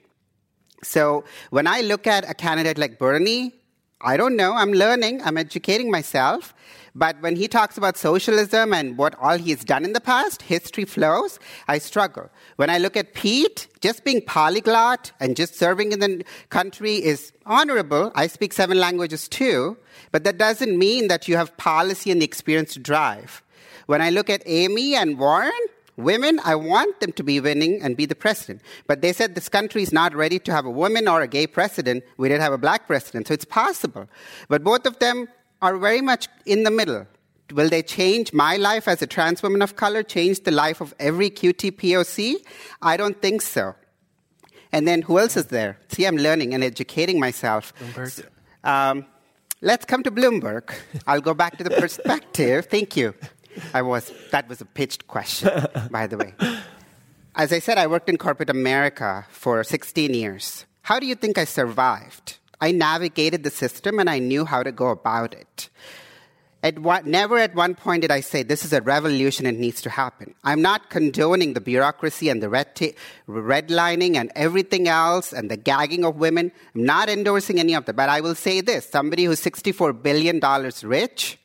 [0.82, 3.54] So, when I look at a candidate like Bernie,
[4.00, 4.52] I don't know.
[4.52, 5.22] I'm learning.
[5.22, 6.54] I'm educating myself.
[6.97, 10.86] But when he talks about socialism and what all he's done in the past, history
[10.86, 11.38] flows,
[11.68, 12.30] I struggle.
[12.57, 17.34] When I look at Pete, just being polyglot and just serving in the country is
[17.44, 18.12] honorable.
[18.14, 19.76] I speak seven languages too,
[20.11, 23.42] but that doesn't mean that you have policy and the experience to drive.
[23.84, 25.53] When I look at Amy and Warren,
[25.99, 28.62] women, I want them to be winning and be the president.
[28.86, 31.47] But they said this country is not ready to have a woman or a gay
[31.47, 32.05] president.
[32.16, 34.09] We didn't have a black president, so it's possible.
[34.49, 35.28] But both of them
[35.62, 37.07] are very much in the middle.
[37.52, 40.94] Will they change my life as a trans woman of color, change the life of
[40.98, 42.36] every QT POC?
[42.82, 43.74] I don't think so.
[44.72, 45.78] And then who else is there?
[45.88, 47.72] See, I'm learning and educating myself.
[47.78, 48.26] Bloomberg.
[48.64, 49.07] Um,
[49.62, 50.74] let's come to Bloomberg.
[51.07, 52.66] I'll go back to the perspective.
[52.66, 53.14] Thank you.
[53.72, 55.50] I was that was a pitched question,
[55.90, 56.34] by the way.
[57.34, 60.66] As I said, I worked in corporate America for 16 years.
[60.82, 62.38] How do you think I survived?
[62.61, 65.68] I navigated the system and I knew how to go about it.
[66.62, 69.80] At what, never at one point did I say, this is a revolution, it needs
[69.82, 70.34] to happen.
[70.42, 72.96] I'm not condoning the bureaucracy and the red ta-
[73.28, 76.50] redlining and everything else and the gagging of women.
[76.74, 77.94] I'm not endorsing any of that.
[77.94, 80.40] But I will say this somebody who's $64 billion
[80.82, 81.38] rich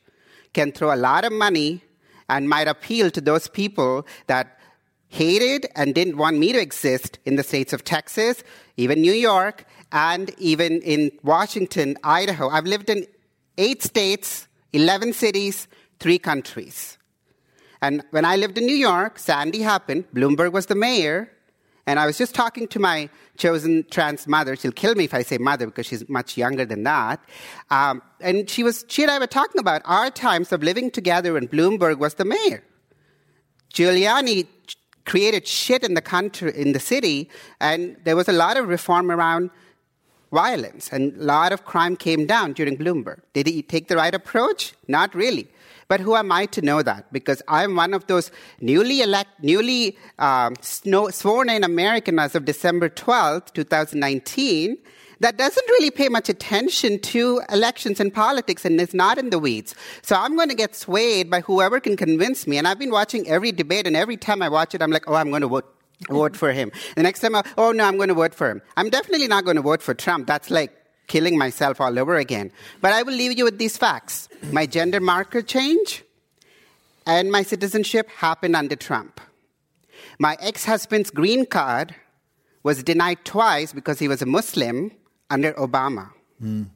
[0.54, 1.82] can throw a lot of money
[2.30, 4.58] and might appeal to those people that
[5.10, 8.44] hated and didn't want me to exist in the states of Texas,
[8.78, 12.50] even New York, and even in Washington, Idaho.
[12.50, 13.06] I've lived in
[13.58, 15.68] eight states, 11 cities,
[16.00, 16.98] three countries.
[17.82, 21.32] And when I lived in New York, Sandy happened, Bloomberg was the mayor,
[21.88, 24.56] and I was just talking to my chosen trans mother.
[24.56, 27.20] She'll kill me if I say mother because she's much younger than that.
[27.72, 31.34] Um, and she was, she and I were talking about our times of living together
[31.34, 32.64] when Bloomberg was the mayor.
[33.74, 34.48] Giuliani
[35.06, 37.30] created shit in the country, in the city,
[37.60, 39.50] and there was a lot of reform around
[40.32, 43.20] violence, and a lot of crime came down during Bloomberg.
[43.34, 44.74] Did he take the right approach?
[44.88, 45.50] Not really.
[45.88, 47.12] But who am I to know that?
[47.12, 52.88] Because I'm one of those newly elect, newly um, sworn in American as of December
[52.88, 54.78] 12th, 2019,
[55.20, 59.38] that doesn't really pay much attention to elections and politics and is not in the
[59.38, 59.76] weeds.
[60.02, 62.58] So I'm going to get swayed by whoever can convince me.
[62.58, 65.16] And I've been watching every debate, and every time I watch it, I'm like, oh,
[65.16, 66.72] I'm going to vote vote for him.
[66.96, 68.62] The next time, I, oh no, I'm going to vote for him.
[68.78, 70.28] I'm definitely not going to vote for Trump.
[70.28, 70.76] That's like
[71.08, 72.52] killing myself all over again.
[72.80, 74.30] But I will leave you with these facts.
[74.52, 76.04] My gender marker change
[77.06, 79.20] and my citizenship happened under Trump.
[80.20, 81.96] My ex husband's green card
[82.64, 84.92] was denied twice because he was a Muslim
[85.30, 86.12] under Obama.
[86.42, 86.68] Mm.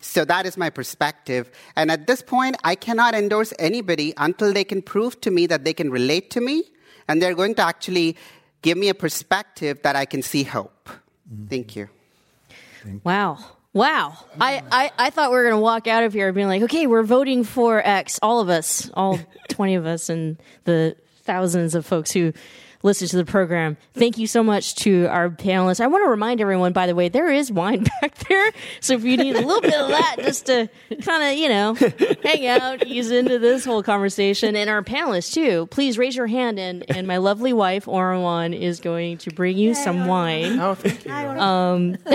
[0.00, 1.50] So that is my perspective.
[1.76, 5.64] And at this point, I cannot endorse anybody until they can prove to me that
[5.64, 6.64] they can relate to me
[7.06, 8.16] and they're going to actually
[8.62, 10.88] give me a perspective that I can see hope.
[11.32, 11.46] Mm-hmm.
[11.46, 11.88] Thank you.
[13.04, 13.38] Wow.
[13.72, 14.16] Wow.
[14.40, 16.86] I, I, I thought we were going to walk out of here being like, okay,
[16.86, 19.20] we're voting for X, all of us, all
[19.50, 22.32] 20 of us, and the thousands of folks who
[22.82, 23.76] listen to the program.
[23.94, 25.80] Thank you so much to our panelists.
[25.80, 28.52] I want to remind everyone, by the way, there is wine back there.
[28.80, 30.68] So if you need a little bit of that just to
[31.02, 31.74] kind of, you know,
[32.22, 36.58] hang out, ease into this whole conversation, and our panelists too, please raise your hand.
[36.58, 40.58] And, and my lovely wife, Orawan, is going to bring you some wine.
[40.60, 41.12] Oh, thank you.
[41.12, 41.96] Um,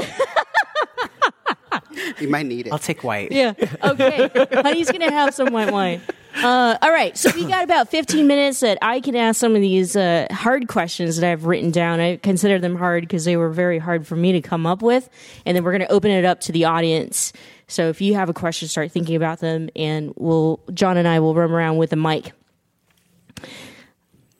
[2.19, 2.73] you might need it.
[2.73, 3.31] I'll take white.
[3.31, 3.53] Yeah.
[3.83, 4.29] Okay.
[4.53, 6.01] Honey's going to have some white wine.
[6.35, 9.61] Uh, all right, so we got about 15 minutes that I can ask some of
[9.61, 11.99] these uh, hard questions that I've written down.
[11.99, 15.09] I consider them hard because they were very hard for me to come up with.
[15.45, 17.33] And then we're going to open it up to the audience.
[17.67, 21.19] So if you have a question, start thinking about them, and we'll John and I
[21.19, 22.33] will run around with a mic.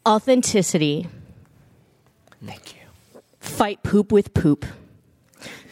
[0.08, 1.08] Authenticity.
[2.46, 2.82] Thank you.
[3.40, 4.66] Fight poop with poop.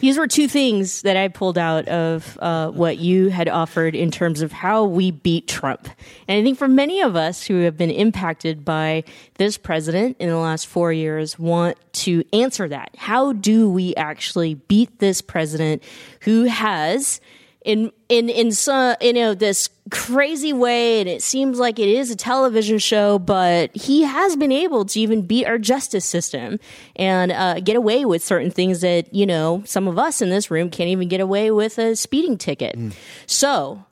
[0.02, 4.10] These were two things that I pulled out of uh, what you had offered in
[4.10, 5.88] terms of how we beat Trump.
[6.26, 10.28] And I think for many of us who have been impacted by this president in
[10.28, 12.90] the last four years want to answer that.
[12.96, 15.84] How do we actually beat this president
[16.22, 17.20] who has
[17.64, 22.10] in in in some you know this crazy way and it seems like it is
[22.10, 26.58] a television show but he has been able to even beat our justice system
[26.96, 30.50] and uh, get away with certain things that you know some of us in this
[30.50, 32.92] room can't even get away with a speeding ticket mm.
[33.26, 33.84] so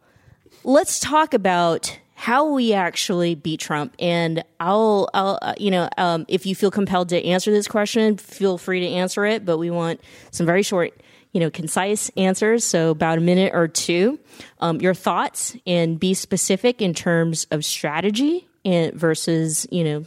[0.65, 3.95] let's talk about how we actually beat Trump.
[3.99, 8.19] And I'll, I'll uh, you know, um, if you feel compelled to answer this question,
[8.19, 9.47] feel free to answer it.
[9.47, 10.93] But we want some very short,
[11.33, 12.65] you know, concise answers.
[12.65, 14.19] So about a minute or two.
[14.59, 20.05] Um, your thoughts and be specific in terms of strategy and versus, you know,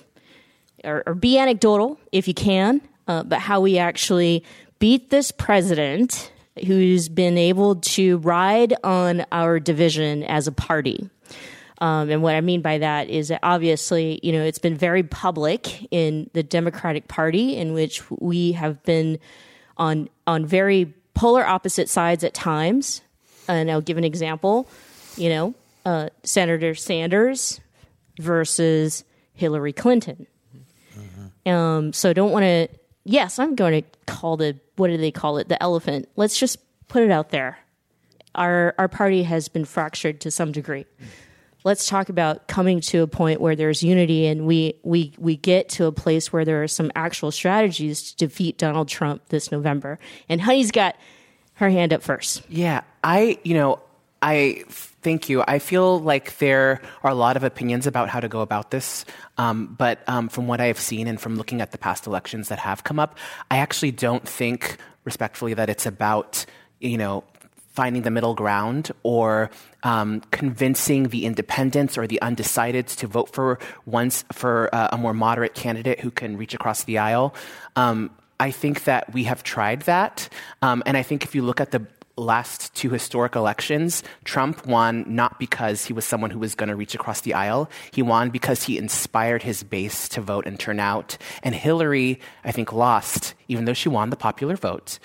[0.84, 2.82] or, or be anecdotal if you can.
[3.08, 4.44] Uh, but how we actually
[4.80, 6.32] beat this president
[6.66, 11.10] who's been able to ride on our division as a party.
[11.80, 15.04] Um, and what I mean by that is that obviously, you know, it's been very
[15.04, 19.20] public in the Democratic Party, in which we have been
[19.76, 23.02] on on very polar opposite sides at times.
[23.48, 24.70] And I'll give an example.
[25.16, 25.54] You know,
[25.86, 27.60] uh, Senator Sanders
[28.20, 29.04] versus
[29.34, 30.28] Hillary Clinton.
[30.98, 31.50] Mm-hmm.
[31.50, 32.68] Um, so don't want to.
[33.04, 35.50] Yes, I'm going to call the what do they call it?
[35.50, 36.08] The elephant.
[36.16, 36.58] Let's just
[36.88, 37.60] put it out there.
[38.36, 40.86] Our our party has been fractured to some degree.
[41.64, 45.70] Let's talk about coming to a point where there's unity and we we we get
[45.70, 50.00] to a place where there are some actual strategies to defeat Donald Trump this November.
[50.28, 50.96] And Honey's got
[51.56, 52.44] her hand up first.
[52.50, 53.80] Yeah, I you know
[54.24, 55.44] I thank you.
[55.46, 59.04] I feel like there are a lot of opinions about how to go about this,
[59.38, 62.48] um, but um, from what I have seen and from looking at the past elections
[62.48, 63.18] that have come up,
[63.52, 66.46] I actually don't think, respectfully, that it's about
[66.80, 67.26] you know
[67.74, 69.50] finding the middle ground or
[69.82, 75.14] um, convincing the independents or the undecideds to vote for once for uh, a more
[75.14, 77.36] moderate candidate who can reach across the aisle.
[77.76, 80.30] Um, I think that we have tried that,
[80.62, 85.04] um, and I think if you look at the last two historic elections, Trump won
[85.08, 87.70] not because he was someone who was going to reach across the aisle.
[87.92, 91.18] He won because he inspired his base to vote and turn out.
[91.42, 95.00] And Hillary, I think, lost, even though she won the popular vote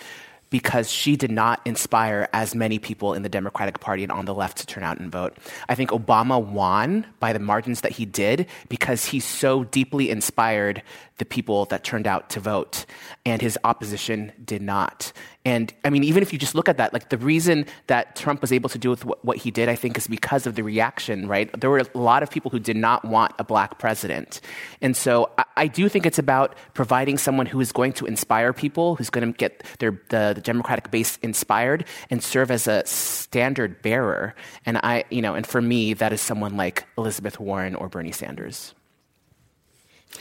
[0.50, 4.34] because she did not inspire as many people in the Democratic Party and on the
[4.34, 5.36] left to turn out and vote.
[5.68, 10.82] I think Obama won by the margins that he did because he so deeply inspired
[11.18, 12.86] the people that turned out to vote,
[13.26, 15.12] and his opposition did not.
[15.44, 18.42] And I mean, even if you just look at that, like the reason that Trump
[18.42, 20.62] was able to do with what, what, he did, I think, is because of the
[20.62, 21.48] reaction, right?
[21.58, 24.42] There were a lot of people who did not want a black president.
[24.82, 28.52] And so I, I do think it's about providing someone who is going to inspire
[28.52, 32.84] people, who's going to get their, the, the Democratic base inspired and serve as a
[32.84, 34.34] standard bearer.
[34.66, 38.12] And I, you know, and for me, that is someone like Elizabeth Warren or Bernie
[38.12, 38.74] Sanders.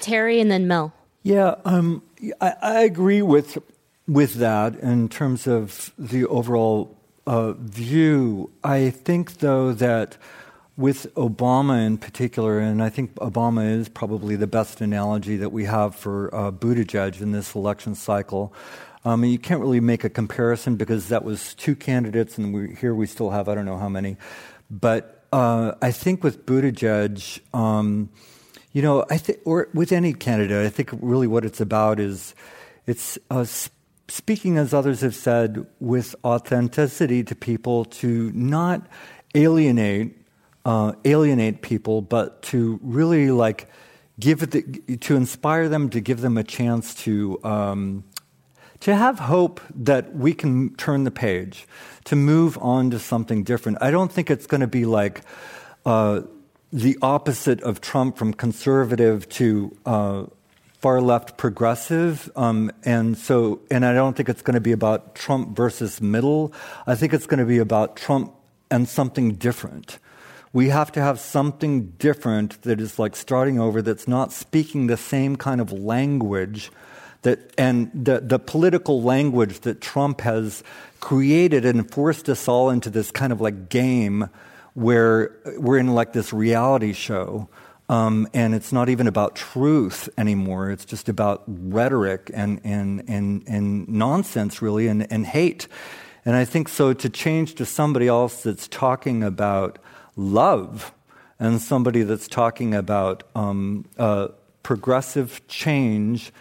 [0.02, 0.94] Terry and then Mel.
[1.24, 2.04] Yeah, um,
[2.40, 3.58] I, I agree with
[4.08, 8.52] with that in terms of the overall uh, view.
[8.64, 10.18] I think, though, that
[10.78, 15.66] with Obama in particular, and I think Obama is probably the best analogy that we
[15.66, 18.54] have for uh, Buttigieg in this election cycle.
[19.04, 22.94] Um, you can't really make a comparison because that was two candidates, and we, here
[22.94, 24.18] we still have I don't know how many.
[24.70, 28.10] But uh, I think with Buttigieg, um,
[28.78, 32.36] you know, I think, or with any candidate, I think really what it's about is
[32.86, 33.44] it's uh,
[34.08, 38.86] speaking, as others have said, with authenticity to people, to not
[39.34, 40.16] alienate
[40.64, 43.68] uh, alienate people, but to really like
[44.20, 44.62] give the,
[44.98, 48.04] to inspire them, to give them a chance to um,
[48.82, 51.66] to have hope that we can turn the page,
[52.04, 53.80] to move on to something different.
[53.82, 55.24] I don't think it's going to be like.
[55.84, 56.22] Uh,
[56.72, 60.26] the opposite of Trump from conservative to uh,
[60.80, 62.30] far left progressive.
[62.36, 66.54] Um, and so, and I don't think it's going to be about Trump versus middle.
[66.86, 68.34] I think it's going to be about Trump
[68.70, 70.00] and something different.
[70.54, 74.98] We have to have something different that is like starting over, that's not speaking the
[74.98, 76.72] same kind of language
[77.22, 80.64] that, and the, the political language that Trump has
[81.00, 84.30] created and forced us all into this kind of like game
[84.78, 87.50] where we're in like this reality show
[87.90, 90.70] um, and it's not even about truth anymore.
[90.72, 95.68] It's just about rhetoric and, and, and, and nonsense, really, and, and hate.
[96.26, 99.80] And I think so to change to somebody else that's talking about
[100.16, 100.94] love
[101.40, 104.28] and somebody that's talking about um, uh,
[104.64, 106.34] progressive change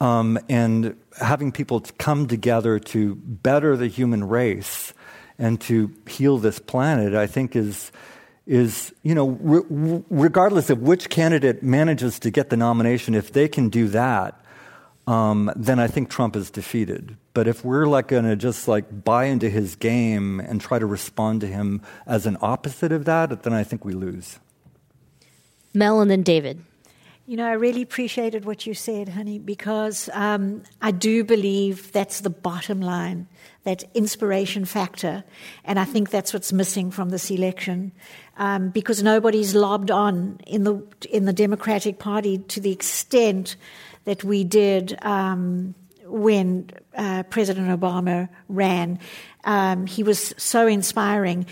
[0.00, 4.94] um, and having people come together to better the human race
[5.38, 7.92] and to heal this planet, I think is
[8.46, 13.48] is, you know, re- regardless of which candidate manages to get the nomination, if they
[13.48, 14.40] can do that,
[15.08, 17.16] um, then I think Trump is defeated.
[17.34, 20.86] But if we're like going to just like buy into his game and try to
[20.86, 24.38] respond to him as an opposite of that, then I think we lose.
[25.74, 26.64] Mel and then David.
[27.28, 32.20] You know, I really appreciated what you said, honey, because um, I do believe that's
[32.20, 33.26] the bottom line,
[33.64, 35.24] that inspiration factor.
[35.64, 37.90] And I think that's what's missing from this election
[38.36, 43.56] um, because nobody's lobbed on in the, in the Democratic Party to the extent
[44.04, 45.74] that we did um,
[46.04, 49.00] when uh, President Obama ran.
[49.42, 51.46] Um, he was so inspiring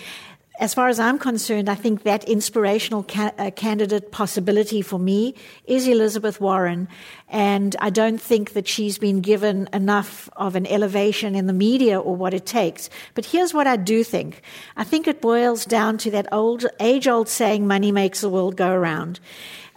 [0.60, 5.34] as far as I'm concerned, I think that inspirational ca- uh, candidate possibility for me
[5.64, 6.86] is Elizabeth Warren.
[7.28, 11.98] And I don't think that she's been given enough of an elevation in the media
[11.98, 12.88] or what it takes.
[13.14, 14.42] But here's what I do think
[14.76, 18.56] I think it boils down to that old, age old saying, money makes the world
[18.56, 19.18] go around.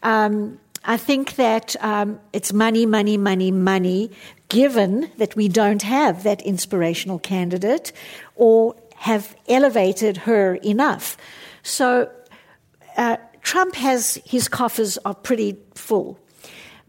[0.04, 4.12] Um, I think that um, it's money, money, money, money,
[4.48, 7.92] given that we don't have that inspirational candidate
[8.36, 11.18] or have elevated her enough.
[11.64, 12.10] So
[12.98, 16.20] uh, Trump has his coffers are pretty full.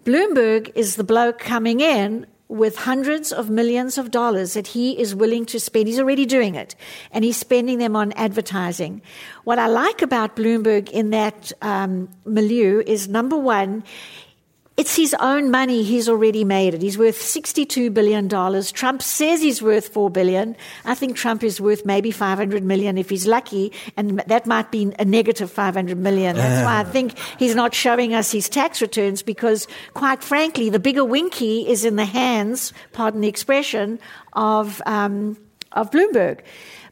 [0.04, 5.14] Bloomberg is the bloke coming in with hundreds of millions of dollars that he is
[5.14, 5.86] willing to spend.
[5.86, 6.74] He's already doing it,
[7.12, 9.02] and he's spending them on advertising.
[9.44, 13.84] What I like about Bloomberg in that um, milieu is number one,
[14.78, 15.82] it's his own money.
[15.82, 16.80] He's already made it.
[16.80, 18.28] He's worth $62 billion.
[18.28, 20.56] Trump says he's worth 4 billion.
[20.84, 24.94] I think Trump is worth maybe 500 million if he's lucky, and that might be
[24.96, 26.36] a negative $500 million.
[26.36, 30.78] That's why I think he's not showing us his tax returns because, quite frankly, the
[30.78, 33.98] bigger winky is in the hands, pardon the expression,
[34.34, 35.36] of, um,
[35.72, 36.42] of Bloomberg.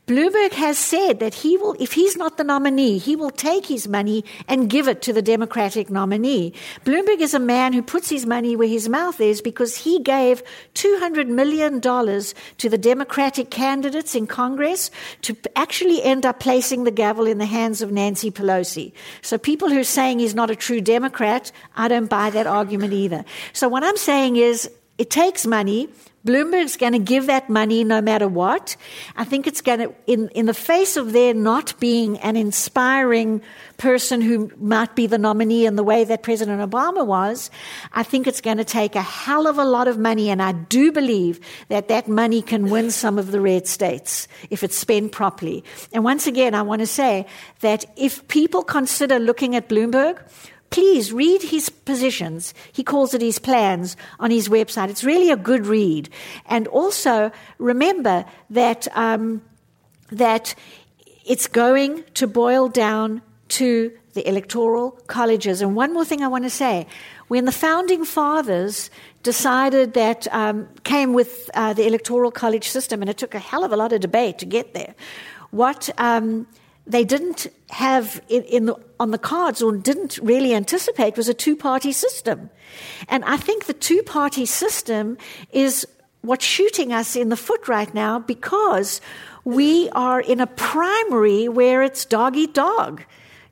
[0.06, 3.88] Bloomberg has said that he will, if he's not the nominee, he will take his
[3.88, 6.52] money and give it to the Democratic nominee.
[6.84, 10.44] Bloomberg is a man who puts his money where his mouth is because he gave
[10.74, 14.92] $200 million to the Democratic candidates in Congress
[15.22, 18.92] to actually end up placing the gavel in the hands of Nancy Pelosi.
[19.22, 22.92] So people who are saying he's not a true Democrat, I don't buy that argument
[22.92, 23.24] either.
[23.52, 25.88] So what I'm saying is, it takes money.
[26.26, 28.76] Bloomberg's going to give that money no matter what.
[29.16, 33.40] I think it's going to, in, in the face of there not being an inspiring
[33.76, 37.50] person who might be the nominee in the way that President Obama was,
[37.92, 40.28] I think it's going to take a hell of a lot of money.
[40.28, 44.64] And I do believe that that money can win some of the red states if
[44.64, 45.62] it's spent properly.
[45.92, 47.26] And once again, I want to say
[47.60, 50.18] that if people consider looking at Bloomberg,
[50.70, 52.54] Please read his positions.
[52.72, 54.90] He calls it his plans on his website.
[54.90, 56.08] It's really a good read.
[56.46, 59.42] And also remember that, um,
[60.10, 60.54] that
[61.24, 65.62] it's going to boil down to the electoral colleges.
[65.62, 66.86] And one more thing I want to say.
[67.28, 68.90] When the founding fathers
[69.22, 73.64] decided that, um, came with uh, the electoral college system, and it took a hell
[73.64, 74.94] of a lot of debate to get there,
[75.50, 76.46] what um,
[76.86, 81.34] they didn't have in, in the, on the cards or didn't really anticipate was a
[81.34, 82.50] two party system.
[83.08, 85.18] And I think the two party system
[85.50, 85.86] is
[86.22, 89.00] what's shooting us in the foot right now because
[89.44, 93.02] we are in a primary where it's dog eat dog.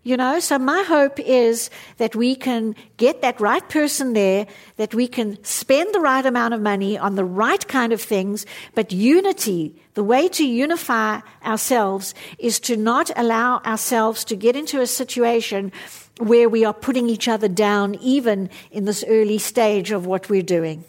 [0.07, 4.47] You know, so my hope is that we can get that right person there,
[4.77, 8.45] that we can spend the right amount of money on the right kind of things,
[8.75, 14.83] but unity, the way to unify ourselves is to not allow ourselves to get into
[14.83, 15.73] a situation
[16.19, 20.43] where we are putting each other down, even in this early stage of what we're
[20.43, 20.85] doing.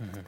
[0.00, 0.20] Mm-hmm.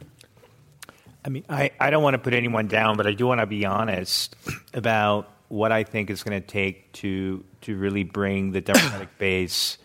[1.25, 3.47] I mean, I, I don't want to put anyone down, but I do want to
[3.47, 4.37] be honest
[4.75, 9.79] about what I think is going to take to to really bring the Democratic base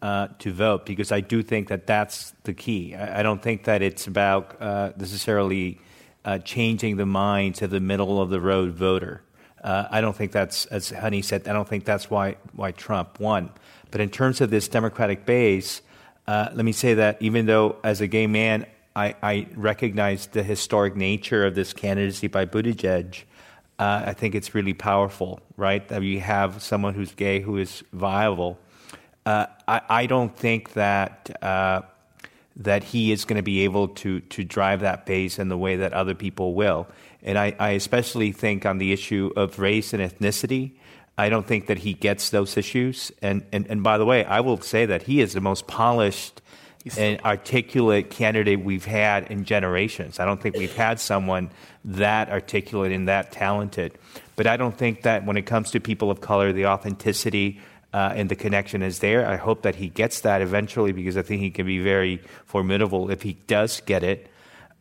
[0.00, 2.94] uh, to vote, because I do think that that's the key.
[2.94, 5.80] I, I don't think that it's about uh, necessarily
[6.24, 9.22] uh, changing the minds of the middle of the road voter.
[9.62, 13.18] Uh, I don't think that's, as Honey said, I don't think that's why why Trump
[13.18, 13.50] won.
[13.90, 15.82] But in terms of this Democratic base,
[16.26, 18.66] uh, let me say that even though as a gay man
[18.98, 23.22] I, I recognize the historic nature of this candidacy by Buttigieg
[23.78, 25.86] uh, I think it's really powerful, right?
[25.88, 28.58] That you have someone who's gay who is viable.
[29.24, 31.82] Uh, I, I, don't think that uh,
[32.56, 35.76] that he is going to be able to to drive that base in the way
[35.76, 36.88] that other people will.
[37.22, 40.72] And I, I especially think on the issue of race and ethnicity.
[41.18, 43.10] I don't think that he gets those issues.
[43.20, 46.40] And, and, and by the way, I will say that he is the most polished
[46.96, 50.20] and articulate candidate we've had in generations.
[50.20, 51.50] I don't think we've had someone
[51.84, 53.98] that articulate and that talented.
[54.36, 57.60] But I don't think that when it comes to people of color, the authenticity
[57.92, 59.26] uh, and the connection is there.
[59.26, 63.10] I hope that he gets that eventually because I think he can be very formidable
[63.10, 64.28] if he does get it.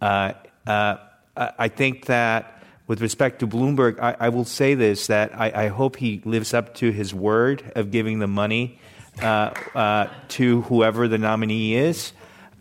[0.02, 0.34] Uh,
[0.66, 0.98] uh,
[1.36, 5.68] I think that with respect to Bloomberg, I, I will say this that I, I,
[5.68, 8.80] hope he lives up to his word of giving the money
[9.20, 12.14] to whoever the nominee is.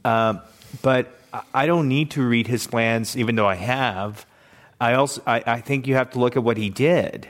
[0.05, 0.41] Um,
[0.83, 1.19] but
[1.53, 4.27] I don't need to read his plans, even though I have.
[4.81, 7.29] I also I, I think you have to look at what he did.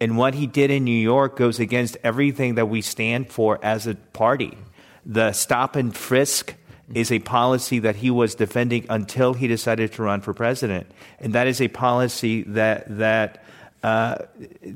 [0.00, 3.86] And what he did in New York goes against everything that we stand for as
[3.86, 4.58] a party.
[5.06, 6.54] The stop and frisk
[6.92, 10.86] is a policy that he was defending until he decided to run for president.
[11.20, 13.43] And that is a policy that, that
[13.84, 14.16] uh,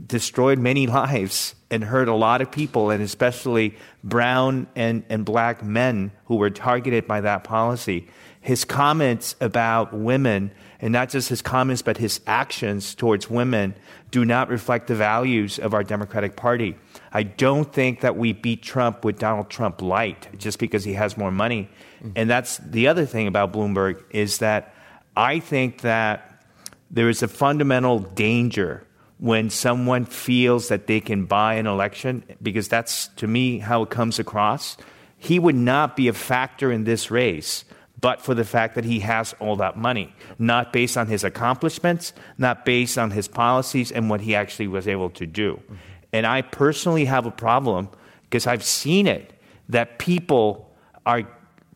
[0.06, 5.64] destroyed many lives and hurt a lot of people, and especially brown and, and black
[5.64, 8.06] men who were targeted by that policy.
[8.42, 13.74] His comments about women, and not just his comments, but his actions towards women,
[14.11, 16.76] do not reflect the values of our Democratic Party.
[17.11, 21.16] I don't think that we beat Trump with Donald Trump light just because he has
[21.16, 21.70] more money.
[22.00, 22.11] Mm-hmm.
[22.14, 24.74] And that's the other thing about Bloomberg is that
[25.16, 26.44] I think that
[26.90, 28.84] there is a fundamental danger
[29.18, 33.90] when someone feels that they can buy an election, because that's to me how it
[33.90, 34.76] comes across.
[35.16, 37.64] He would not be a factor in this race
[38.00, 42.12] but for the fact that he has all that money, not based on his accomplishments,
[42.36, 45.60] not based on his policies and what he actually was able to do.
[46.12, 47.88] And I personally have a problem
[48.22, 49.32] because I've seen it
[49.68, 50.70] that people
[51.04, 51.22] are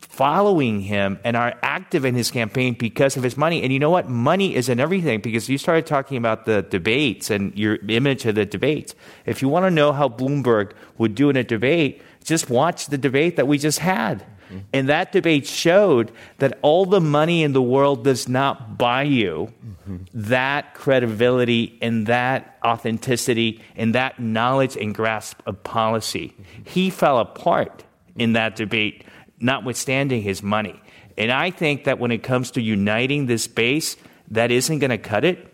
[0.09, 3.63] following him and are active in his campaign because of his money.
[3.63, 4.09] And you know what?
[4.09, 8.45] Money isn't everything because you started talking about the debates and your image of the
[8.45, 8.95] debates.
[9.25, 12.97] If you want to know how Bloomberg would do in a debate, just watch the
[12.97, 14.19] debate that we just had.
[14.19, 14.57] Mm-hmm.
[14.73, 19.51] And that debate showed that all the money in the world does not buy you
[19.65, 19.97] mm-hmm.
[20.13, 26.33] that credibility and that authenticity and that knowledge and grasp of policy.
[26.33, 26.69] Mm-hmm.
[26.69, 27.83] He fell apart
[28.15, 29.03] in that debate,
[29.43, 30.81] notwithstanding his money.
[31.17, 33.97] And I think that when it comes to uniting this base,
[34.31, 35.53] that isn't going to cut it.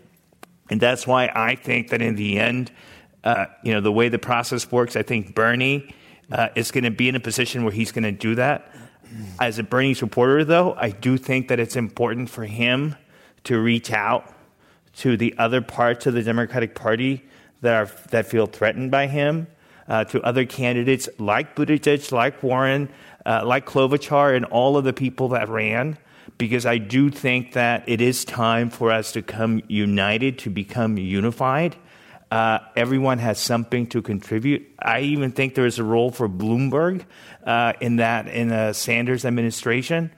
[0.70, 2.70] And that's why I think that in the end,
[3.24, 5.94] uh, you know, the way the process works, I think Bernie
[6.30, 8.72] uh, is going to be in a position where he's going to do that.
[9.40, 12.94] As a Bernie supporter, though, I do think that it's important for him
[13.44, 14.32] to reach out
[14.98, 17.24] to the other parts of the Democratic Party
[17.60, 19.48] that are that feel threatened by him,
[19.88, 22.88] uh, to other candidates like Buttigieg, like Warren,
[23.24, 25.98] uh, like Klobuchar, and all of the people that ran.
[26.38, 30.96] Because I do think that it is time for us to come united, to become
[30.96, 31.76] unified.
[32.30, 34.66] Uh, everyone has something to contribute.
[34.78, 37.04] I even think there is a role for Bloomberg
[37.44, 40.12] uh, in that in the Sanders administration.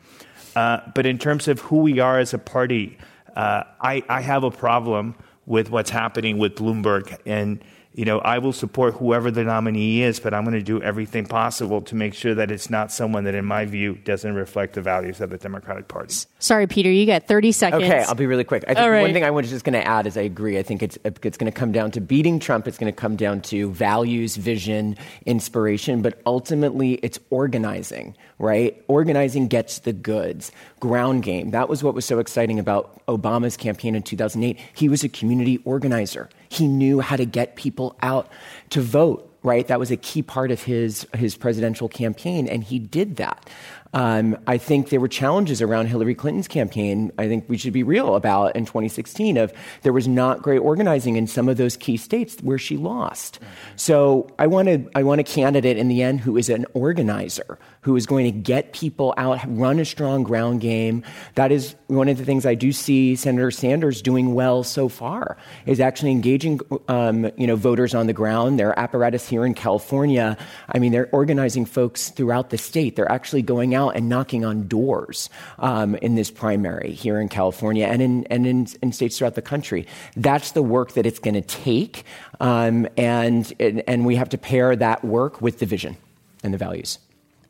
[0.55, 2.99] Uh, but in terms of who we are as a party,
[3.35, 5.15] uh, I, I, have a problem
[5.47, 7.65] with what's happening with Bloomberg and
[7.95, 11.27] you know, I will support whoever the nominee is, but I'm going to do everything
[11.27, 14.81] possible to make sure that it's not someone that, in my view, doesn't reflect the
[14.81, 16.15] values of the Democratic Party.
[16.39, 17.83] Sorry, Peter, you got 30 seconds.
[17.83, 18.65] Okay, I'll be really quick.
[18.67, 19.03] I think right.
[19.03, 20.59] one thing I was just going to add is I agree.
[20.59, 22.67] I think it's, it's going to come down to beating Trump.
[22.67, 28.83] It's going to come down to values, vision, inspiration, but ultimately it's organizing, right?
[28.89, 30.51] Organizing gets the goods.
[30.83, 31.53] Ground game.
[31.53, 34.59] That was what was so exciting about Obama's campaign in 2008.
[34.75, 36.29] He was a community organizer.
[36.49, 38.29] He knew how to get people out
[38.71, 39.67] to vote right?
[39.67, 43.51] That was a key part of his, his presidential campaign, and he did that.
[43.93, 47.13] Um, I think there were challenges around Hillary Clinton's campaign.
[47.19, 51.17] I think we should be real about in 2016 of there was not great organizing
[51.17, 53.39] in some of those key states where she lost.
[53.77, 57.97] So I wanted I want a candidate in the end who is an organizer, who
[57.97, 61.03] is going to get people out, run a strong ground game.
[61.35, 65.37] That is one of the things I do see Senator Sanders doing well so far
[65.67, 68.59] is actually engaging, um, you know, voters on the ground.
[68.59, 70.39] Their apparatus here in California,
[70.69, 72.97] I mean, they're organizing folks throughout the state.
[72.97, 77.87] They're actually going out and knocking on doors um, in this primary here in California
[77.87, 79.87] and in and in, in states throughout the country.
[80.17, 82.05] That's the work that it's going to take,
[82.41, 85.97] um, and and we have to pair that work with the vision
[86.43, 86.99] and the values.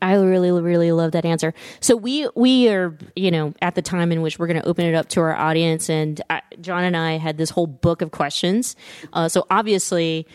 [0.01, 1.53] I really, really love that answer.
[1.79, 4.85] So we we are, you know, at the time in which we're going to open
[4.85, 8.11] it up to our audience, and I, John and I had this whole book of
[8.11, 8.75] questions.
[9.13, 10.27] Uh, so obviously,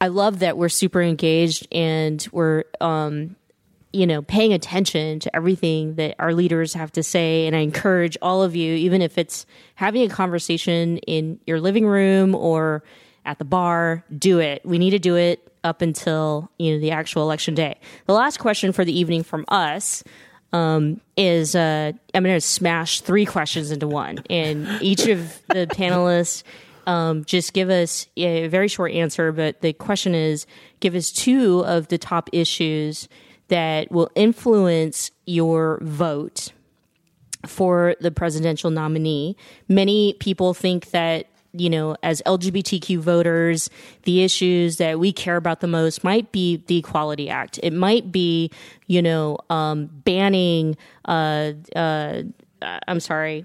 [0.00, 3.36] I love that we're super engaged and we're, um,
[3.92, 7.46] you know, paying attention to everything that our leaders have to say.
[7.46, 11.86] And I encourage all of you, even if it's having a conversation in your living
[11.86, 12.84] room or
[13.24, 14.64] at the bar, do it.
[14.64, 17.78] We need to do it up until you know the actual election day.
[18.06, 20.02] The last question for the evening from us
[20.52, 25.66] um, is uh, I'm going to smash three questions into one, and each of the
[25.66, 26.44] panelists
[26.86, 29.32] um, just give us a very short answer.
[29.32, 30.46] But the question is,
[30.80, 33.08] give us two of the top issues
[33.50, 36.52] that will influence your vote
[37.46, 39.36] for the presidential nominee.
[39.68, 43.70] Many people think that you know, as LGBTQ voters,
[44.04, 47.58] the issues that we care about the most might be the Equality Act.
[47.62, 48.52] It might be,
[48.86, 50.76] you know, um, banning,
[51.06, 52.22] uh, uh,
[52.62, 53.44] I'm sorry,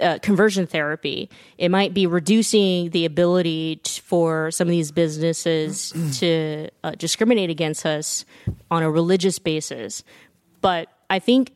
[0.00, 1.28] uh, conversion therapy.
[1.58, 7.50] It might be reducing the ability t- for some of these businesses to uh, discriminate
[7.50, 8.24] against us
[8.70, 10.04] on a religious basis.
[10.60, 11.52] But I think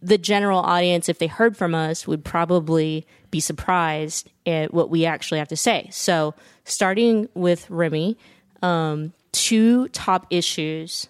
[0.00, 5.04] the general audience, if they heard from us, would probably be surprised at what we
[5.04, 5.88] actually have to say.
[5.90, 8.16] So, starting with Rimi,
[8.62, 11.08] um, two top issues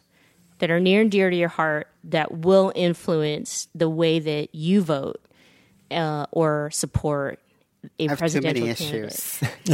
[0.58, 4.80] that are near and dear to your heart that will influence the way that you
[4.80, 5.20] vote
[5.90, 7.40] uh, or support
[7.98, 9.40] a presidential issues.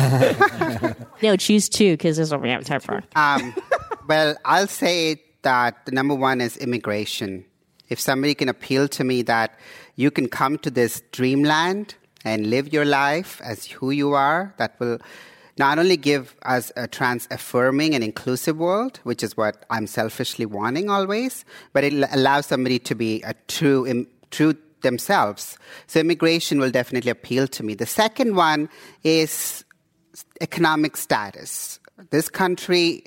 [1.22, 3.02] no, choose two because this is what we have time for.
[3.16, 3.54] Um,
[4.08, 7.44] well, I'll say that the number one is immigration.
[7.88, 9.58] If somebody can appeal to me that
[9.96, 11.94] you can come to this dreamland
[12.24, 14.98] and live your life as who you are, that will
[15.58, 20.46] not only give us a trans affirming and inclusive world, which is what I'm selfishly
[20.46, 24.54] wanting always, but it allows somebody to be a true, true
[24.84, 25.58] themselves.
[25.88, 27.74] So immigration will definitely appeal to me.
[27.74, 28.68] The second one
[29.02, 29.64] is
[30.40, 31.80] economic status.
[32.10, 33.04] This country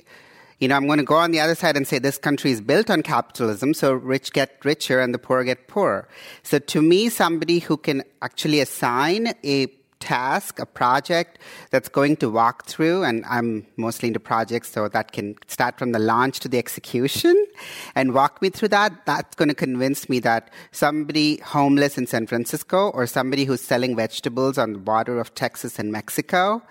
[0.58, 2.60] you know, I'm going to go on the other side and say this country is
[2.60, 6.08] built on capitalism, so rich get richer and the poor get poorer.
[6.42, 9.66] So to me, somebody who can actually assign a
[10.00, 11.38] task, a project
[11.70, 15.92] that's going to walk through, and I'm mostly into projects, so that can start from
[15.92, 17.46] the launch to the execution
[17.94, 22.26] and walk me through that, that's going to convince me that somebody homeless in San
[22.26, 26.62] Francisco or somebody who's selling vegetables on the border of Texas and Mexico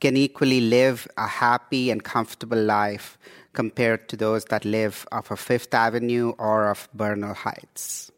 [0.00, 3.18] can equally live a happy and comfortable life
[3.52, 8.10] compared to those that live off of Fifth Avenue or of Bernal Heights.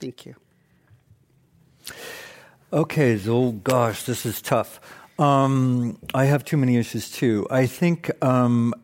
[0.00, 0.34] Thank you.
[2.72, 4.80] Okay, so gosh, this is tough.
[5.18, 7.44] Um, I have too many issues too.
[7.50, 8.74] I think um,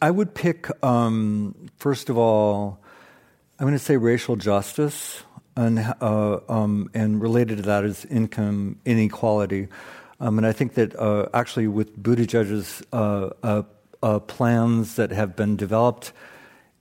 [0.00, 2.80] I would pick, um, first of all,
[3.58, 5.22] I'm going to say racial justice,
[5.56, 9.68] and, uh, um, and related to that is income inequality.
[10.18, 13.62] Um, and I think that uh, actually, with Buttigieg's uh, uh,
[14.02, 16.14] uh, plans that have been developed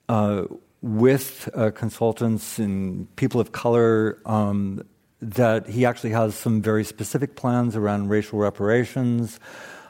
[0.07, 0.43] uh,
[0.82, 4.82] with uh, consultants and people of color, um,
[5.22, 9.39] that he actually has some very specific plans around racial reparations.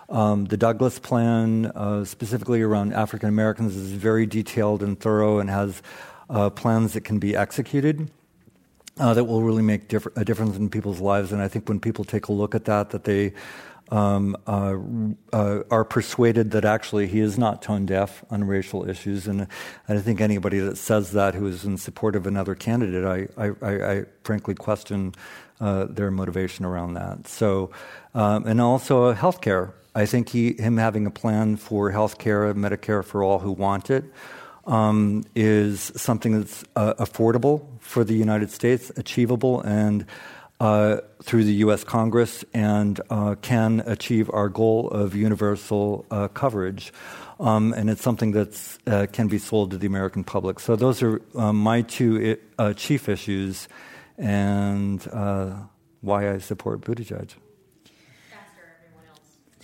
[0.07, 1.71] Um, the Douglass Plan,
[2.05, 5.81] specifically around African Americans, is very detailed and thorough and has
[6.55, 8.11] plans that can be executed
[8.99, 11.31] uh, that will really make diff- a difference in people's lives.
[11.31, 13.33] And I think when people take a look at that, that they
[13.91, 14.75] um, uh,
[15.31, 19.27] uh, are persuaded that actually he is not tone deaf on racial issues.
[19.27, 19.47] And
[19.87, 23.91] I think anybody that says that who is in support of another candidate, I, I,
[23.91, 25.13] I, frankly question
[25.59, 27.27] uh, their motivation around that.
[27.27, 27.71] So,
[28.13, 29.73] um, and also health care.
[29.93, 33.89] I think he, him having a plan for health care, Medicare for all who want
[33.89, 34.03] it
[34.67, 40.05] um, is something that's uh, affordable for the United States, achievable, and
[40.59, 41.83] uh, through the U.S.
[41.83, 46.93] Congress, and uh, can achieve our goal of universal uh, coverage.
[47.39, 50.61] Um, and it's something that uh, can be sold to the American public.
[50.61, 53.67] So those are um, my two uh, chief issues,
[54.17, 55.03] and
[56.01, 57.33] why I support Buttigieg.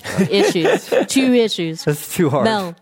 [0.04, 1.84] Faster, issues, two issues.
[1.86, 2.46] That's too hard.
[2.46, 2.76] No.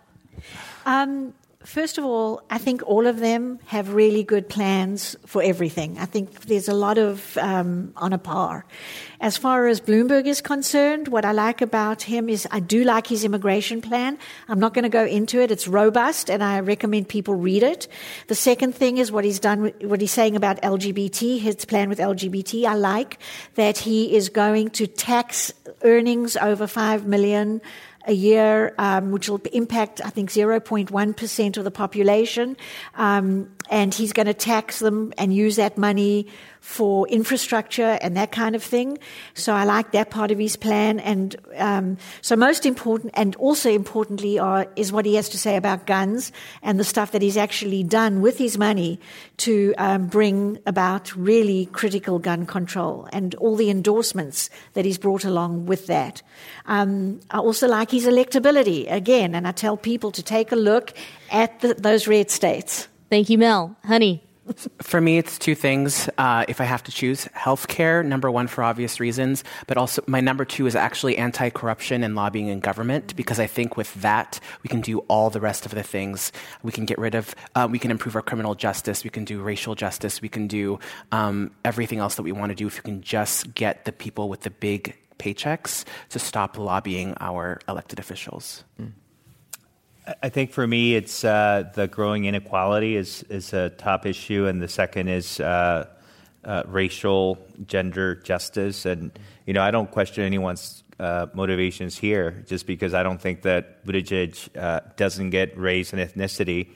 [0.85, 1.33] Um,
[1.65, 5.97] First of all, I think all of them have really good plans for everything.
[5.99, 8.65] I think there's a lot of um, on a par.
[9.19, 13.07] As far as Bloomberg is concerned, what I like about him is I do like
[13.07, 14.17] his immigration plan.
[14.47, 15.51] I'm not going to go into it.
[15.51, 17.89] It's robust, and I recommend people read it.
[18.27, 21.99] The second thing is what he's done, what he's saying about LGBT, his plan with
[21.99, 22.67] LGBT.
[22.67, 23.19] I like
[23.55, 25.51] that he is going to tax
[25.83, 27.59] earnings over five million
[28.05, 32.57] a year, um, which will impact, I think, 0.1% of the population.
[32.95, 36.27] Um, and he's going to tax them and use that money
[36.59, 38.97] for infrastructure and that kind of thing.
[39.33, 40.99] So I like that part of his plan.
[40.99, 45.55] And um, so most important, and also importantly, are, is what he has to say
[45.55, 46.31] about guns
[46.61, 48.99] and the stuff that he's actually done with his money
[49.37, 55.23] to um, bring about really critical gun control and all the endorsements that he's brought
[55.23, 56.21] along with that.
[56.65, 60.93] Um, I also like his electability again, and I tell people to take a look
[61.31, 62.87] at the, those red states.
[63.09, 63.75] Thank you, Mel.
[63.85, 64.23] Honey.
[64.81, 66.09] For me, it's two things.
[66.17, 70.21] Uh, if I have to choose, healthcare, number one for obvious reasons, but also my
[70.21, 74.39] number two is actually anti corruption and lobbying in government, because I think with that,
[74.63, 76.31] we can do all the rest of the things.
[76.63, 79.41] We can get rid of, uh, we can improve our criminal justice, we can do
[79.41, 80.79] racial justice, we can do
[81.11, 84.29] um, everything else that we want to do if we can just get the people
[84.29, 88.63] with the big paychecks to stop lobbying our elected officials?
[90.23, 94.61] I think for me, it's uh, the growing inequality is is a top issue, and
[94.61, 95.85] the second is uh,
[96.43, 98.85] uh, racial, gender justice.
[98.85, 99.11] And
[99.45, 102.43] you know, I don't question anyone's uh, motivations here.
[102.47, 106.69] Just because I don't think that Buttigieg uh, doesn't get race and ethnicity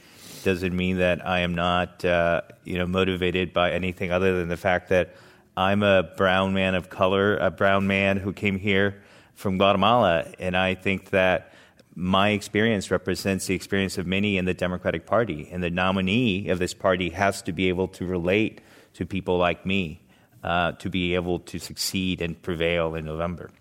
[0.44, 4.58] doesn't mean that I am not, uh, you know, motivated by anything other than the
[4.58, 5.16] fact that
[5.56, 9.04] I'm a brown man of color, a brown man who came here
[9.36, 11.54] from Guatemala, and I think that
[11.96, 16.58] my experience represents the experience of many in the Democratic Party, and the nominee of
[16.58, 18.62] this party has to be able to relate
[18.96, 20.02] to people like me
[20.44, 23.52] uh, to be able to succeed and prevail in November.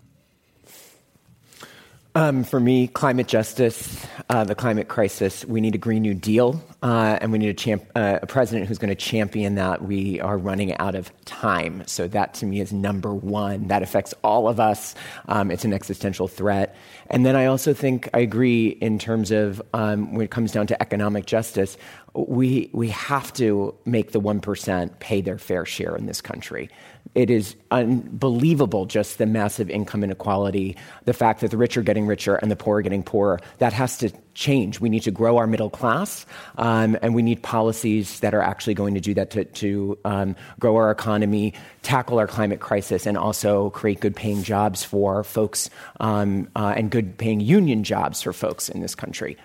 [2.15, 6.63] Um, for me, climate justice, uh, the climate crisis, we need a Green New Deal,
[6.83, 9.81] uh, and we need a, champ- uh, a president who's going to champion that.
[9.81, 11.81] We are running out of time.
[11.87, 13.67] So, that to me is number one.
[13.69, 14.93] That affects all of us.
[15.27, 16.75] Um, it's an existential threat.
[17.09, 20.67] And then I also think I agree in terms of um, when it comes down
[20.67, 21.77] to economic justice,
[22.13, 26.69] we, we have to make the 1% pay their fair share in this country
[27.15, 30.75] it is unbelievable just the massive income inequality,
[31.05, 33.39] the fact that the rich are getting richer and the poor are getting poorer.
[33.59, 34.79] That has to change.
[34.79, 36.25] We need to grow our middle class,
[36.57, 40.35] um, and we need policies that are actually going to do that to, to um,
[40.59, 45.69] grow our economy, tackle our climate crisis, and also create good paying jobs for folks
[45.99, 49.37] um, uh, and good paying union jobs for folks in this country.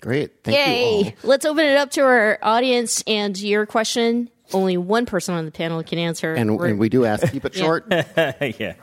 [0.00, 0.42] Great.
[0.44, 1.14] Thank Yay.
[1.22, 5.50] Let's open it up to our audience and your question only one person on the
[5.50, 6.34] panel can answer.
[6.34, 7.86] And, and we do ask, keep it short.
[7.90, 8.74] yeah.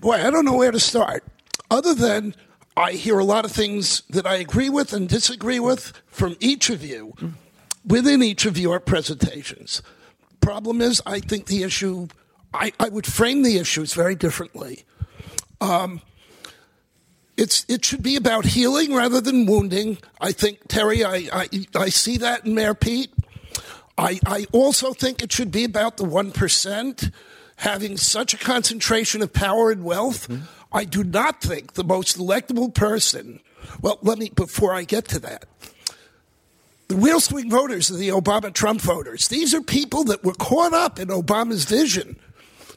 [0.00, 1.24] Boy, I don't know where to start.
[1.70, 2.34] Other than
[2.76, 6.70] I hear a lot of things that I agree with and disagree with from each
[6.70, 7.14] of you
[7.84, 9.82] within each of your presentations.
[10.40, 12.06] Problem is, I think the issue,
[12.54, 14.84] I, I would frame the issues very differently.
[15.60, 16.00] Um,
[17.36, 19.98] it's, it should be about healing rather than wounding.
[20.20, 23.12] I think, Terry, I, I, I see that in Mayor Pete.
[23.98, 27.12] I, I also think it should be about the 1%
[27.56, 30.28] having such a concentration of power and wealth.
[30.28, 30.44] Mm-hmm.
[30.72, 33.40] I do not think the most electable person,
[33.82, 35.46] well, let me, before I get to that,
[36.86, 39.28] the real swing voters are the Obama Trump voters.
[39.28, 42.16] These are people that were caught up in Obama's vision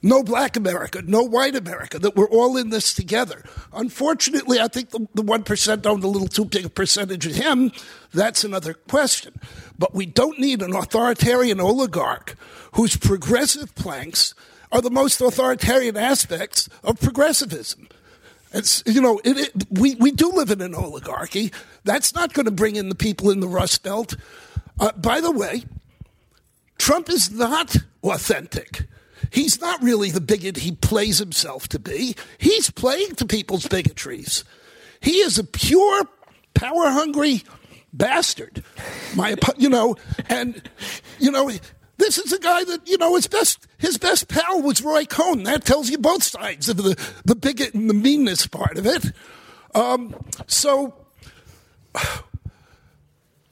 [0.01, 3.43] no black America, no white America, that we're all in this together.
[3.73, 7.71] Unfortunately, I think the, the 1% owned a little too big a percentage of him.
[8.13, 9.33] That's another question.
[9.77, 12.35] But we don't need an authoritarian oligarch
[12.73, 14.33] whose progressive planks
[14.71, 17.87] are the most authoritarian aspects of progressivism.
[18.53, 21.51] It's, you know, it, it, we, we do live in an oligarchy.
[21.83, 24.15] That's not going to bring in the people in the Rust Belt.
[24.79, 25.63] Uh, by the way,
[26.77, 28.87] Trump is not authentic.
[29.29, 32.15] He's not really the bigot he plays himself to be.
[32.37, 34.43] He's playing to people's bigotries.
[34.99, 36.03] He is a pure,
[36.53, 37.43] power hungry
[37.93, 38.63] bastard.
[39.15, 39.95] My, you know,
[40.29, 40.69] and,
[41.19, 41.51] you know,
[41.97, 45.43] this is a guy that, you know, his best, his best pal was Roy Cohn.
[45.43, 49.11] That tells you both sides of the, the bigot and the meanness part of it.
[49.75, 50.15] Um,
[50.47, 50.93] so,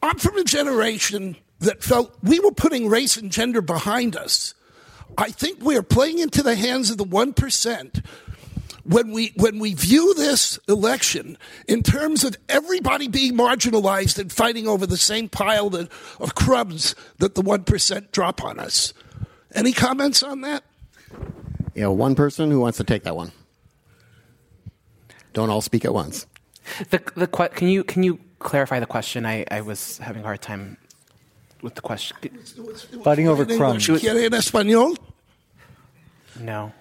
[0.02, 4.54] I'm from a generation that felt we were putting race and gender behind us.
[5.18, 8.06] I think we are playing into the hands of the 1%
[8.84, 11.38] when we, when we view this election
[11.68, 15.90] in terms of everybody being marginalized and fighting over the same pile that,
[16.20, 18.94] of crumbs that the 1% drop on us.
[19.54, 20.64] Any comments on that?
[21.76, 23.32] Yeah, one person who wants to take that one.
[25.34, 26.26] Don't all speak at once.
[26.90, 29.26] The, the, can, you, can you clarify the question?
[29.26, 30.78] I, I was having a hard time
[31.62, 32.18] with the question.
[33.04, 33.88] Fighting over crumbs.
[33.88, 34.98] ¿Quiere en español?
[36.40, 36.72] No.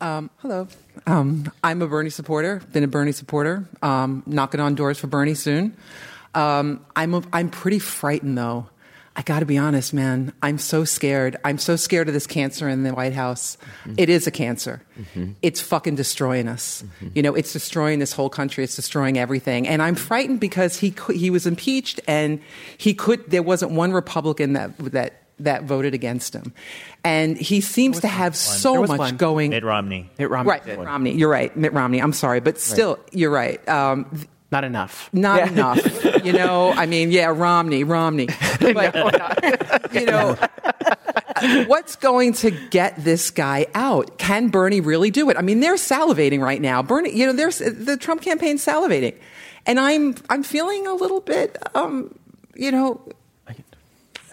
[0.00, 0.66] Um, hello.
[1.06, 2.62] Um, I'm a Bernie supporter.
[2.72, 3.68] Been a Bernie supporter.
[3.82, 5.76] Um, knocking on doors for Bernie soon.
[6.34, 8.68] Um, I'm a, I'm pretty frightened though.
[9.16, 10.32] I got to be honest, man.
[10.40, 11.36] I'm so scared.
[11.44, 13.58] I'm so scared of this cancer in the White House.
[13.82, 13.94] Mm-hmm.
[13.98, 14.82] It is a cancer.
[14.98, 15.32] Mm-hmm.
[15.42, 16.82] It's fucking destroying us.
[16.82, 17.08] Mm-hmm.
[17.14, 18.62] You know, it's destroying this whole country.
[18.62, 19.66] It's destroying everything.
[19.66, 22.40] And I'm frightened because he he was impeached, and
[22.78, 23.28] he could.
[23.30, 26.52] There wasn't one Republican that that that voted against him.
[27.02, 28.34] And he seems to have won.
[28.34, 29.16] so much one.
[29.16, 29.50] going.
[29.50, 30.08] Mitt Romney.
[30.18, 30.50] Mitt Romney.
[30.50, 31.12] Right, Mitt Romney.
[31.14, 32.00] You're right, Mitt Romney.
[32.00, 33.08] I'm sorry, but still, right.
[33.12, 33.68] you're right.
[33.68, 34.06] Um,
[34.50, 35.10] not enough.
[35.12, 35.48] Not yeah.
[35.48, 36.24] enough.
[36.24, 38.28] You know, I mean, yeah, Romney, Romney.
[38.60, 40.36] But, you know,
[41.66, 44.18] what's going to get this guy out?
[44.18, 45.36] Can Bernie really do it?
[45.36, 46.82] I mean, they're salivating right now.
[46.82, 49.16] Bernie, you know, there's the Trump campaign salivating.
[49.66, 52.14] And I'm, I'm feeling a little bit, um,
[52.54, 53.00] you know,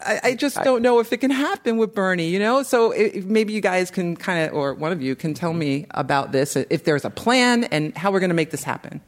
[0.06, 2.64] I, I, just don't know if it can happen with Bernie, you know?
[2.64, 5.86] So if, maybe you guys can kind of, or one of you can tell me
[5.92, 9.02] about this, if there's a plan and how we're going to make this happen.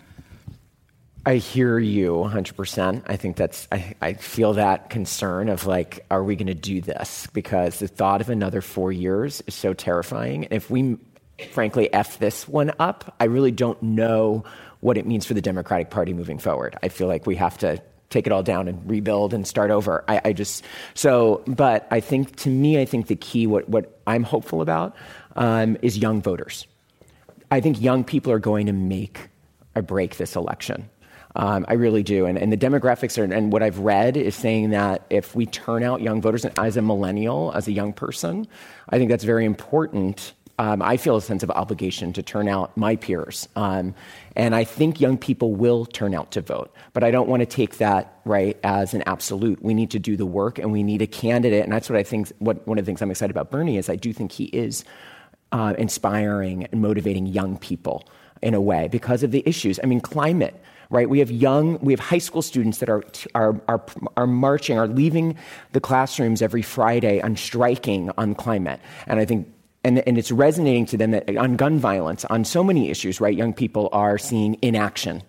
[1.29, 3.03] I hear you 100%.
[3.05, 6.81] I think that's, I, I feel that concern of like, are we going to do
[6.81, 7.27] this?
[7.33, 10.45] Because the thought of another four years is so terrifying.
[10.45, 10.97] And if we,
[11.51, 14.43] frankly, F this one up, I really don't know
[14.79, 16.75] what it means for the Democratic Party moving forward.
[16.81, 17.79] I feel like we have to
[18.09, 20.03] take it all down and rebuild and start over.
[20.07, 20.65] I, I just,
[20.95, 24.95] so, but I think to me, I think the key, what, what I'm hopeful about,
[25.35, 26.65] um, is young voters.
[27.51, 29.29] I think young people are going to make
[29.75, 30.89] or break this election.
[31.35, 32.25] Um, I really do.
[32.25, 35.83] And, and the demographics are, and what I've read is saying that if we turn
[35.83, 38.47] out young voters, as a millennial, as a young person,
[38.89, 40.33] I think that's very important.
[40.57, 43.47] Um, I feel a sense of obligation to turn out my peers.
[43.55, 43.95] Um,
[44.35, 46.73] and I think young people will turn out to vote.
[46.93, 49.63] But I don't want to take that, right, as an absolute.
[49.63, 51.63] We need to do the work and we need a candidate.
[51.63, 53.87] And that's what I think, what, one of the things I'm excited about Bernie is
[53.87, 54.83] I do think he is
[55.51, 58.05] uh, inspiring and motivating young people
[58.41, 59.79] in a way because of the issues.
[59.81, 60.59] I mean, climate
[60.89, 61.09] right?
[61.09, 63.03] We have young, we have high school students that are,
[63.35, 63.85] are, are,
[64.17, 65.37] are marching, are leaving
[65.71, 68.79] the classrooms every Friday on striking on climate.
[69.07, 69.47] And I think
[69.83, 73.35] and, and it's resonating to them that on gun violence, on so many issues, right?
[73.35, 75.23] Young people are seeing inaction.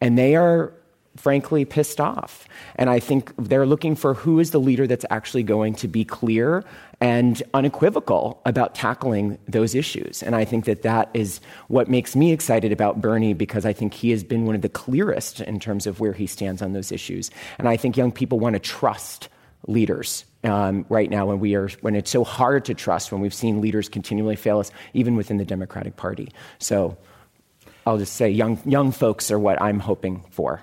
[0.00, 0.72] And they are
[1.16, 2.46] frankly pissed off.
[2.76, 6.04] And I think they're looking for who is the leader that's actually going to be
[6.04, 6.64] clear
[7.00, 10.22] and unequivocal about tackling those issues.
[10.22, 13.92] And I think that that is what makes me excited about Bernie because I think
[13.94, 16.92] he has been one of the clearest in terms of where he stands on those
[16.92, 17.30] issues.
[17.58, 19.28] And I think young people want to trust
[19.66, 23.34] leaders um, right now when we are when it's so hard to trust when we've
[23.34, 26.28] seen leaders continually fail us even within the democratic party
[26.58, 26.96] so
[27.86, 30.62] i'll just say young young folks are what i'm hoping for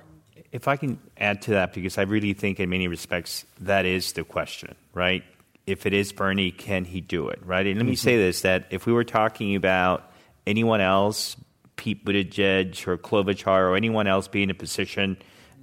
[0.53, 4.13] if I can add to that, because I really think in many respects that is
[4.13, 5.23] the question, right?
[5.65, 7.65] If it is Bernie, can he do it, right?
[7.65, 7.89] And let mm-hmm.
[7.89, 10.11] me say this that if we were talking about
[10.45, 11.35] anyone else,
[11.75, 15.17] Pete Buttigieg or Klobuchar or anyone else being in a position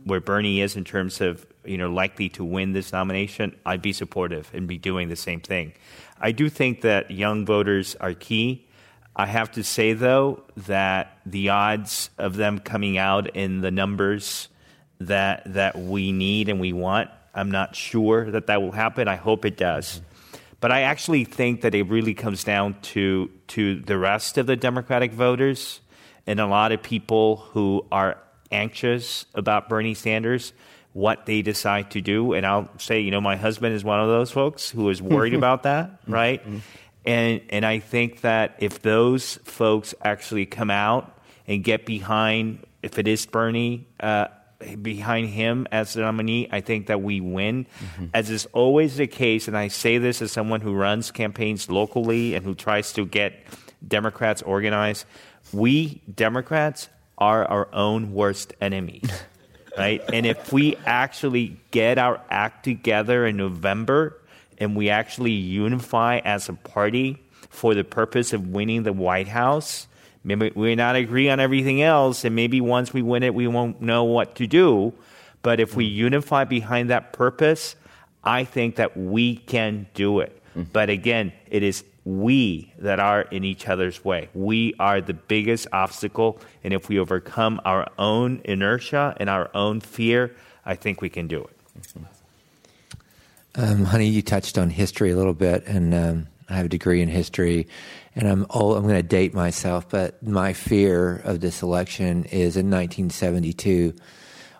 [0.04, 3.92] where Bernie is in terms of you know likely to win this nomination, I'd be
[3.92, 5.72] supportive and be doing the same thing.
[6.20, 8.66] I do think that young voters are key.
[9.14, 14.48] I have to say though that the odds of them coming out in the numbers
[15.00, 17.10] that that we need and we want.
[17.34, 19.08] I'm not sure that that will happen.
[19.08, 20.00] I hope it does.
[20.60, 24.56] But I actually think that it really comes down to to the rest of the
[24.56, 25.80] Democratic voters
[26.26, 28.18] and a lot of people who are
[28.52, 30.52] anxious about Bernie Sanders,
[30.92, 32.34] what they decide to do.
[32.34, 35.34] And I'll say, you know, my husband is one of those folks who is worried
[35.40, 36.44] about that, right?
[37.06, 42.98] And and I think that if those folks actually come out and get behind, if
[42.98, 44.26] it is Bernie, uh,
[44.82, 47.64] behind him as the nominee, I think that we win.
[47.64, 48.06] Mm-hmm.
[48.14, 52.34] As is always the case, and I say this as someone who runs campaigns locally
[52.34, 53.34] and who tries to get
[53.86, 55.06] Democrats organized,
[55.52, 56.88] we Democrats
[57.18, 59.10] are our own worst enemies.
[59.78, 60.02] right?
[60.12, 64.20] And if we actually get our act together in November
[64.58, 69.86] and we actually unify as a party for the purpose of winning the White House,
[70.22, 73.80] Maybe we not agree on everything else, and maybe once we win it, we won't
[73.80, 74.92] know what to do.
[75.42, 77.74] But if we unify behind that purpose,
[78.22, 80.42] I think that we can do it.
[80.56, 80.66] Mm.
[80.72, 84.28] But again, it is we that are in each other's way.
[84.34, 86.40] We are the biggest obstacle.
[86.64, 90.34] And if we overcome our own inertia and our own fear,
[90.64, 91.56] I think we can do it.
[93.54, 97.02] Um, honey, you touched on history a little bit, and um, I have a degree
[97.02, 97.66] in history
[98.14, 102.56] and I'm old, I'm going to date myself, but my fear of this election is
[102.56, 103.94] in 1972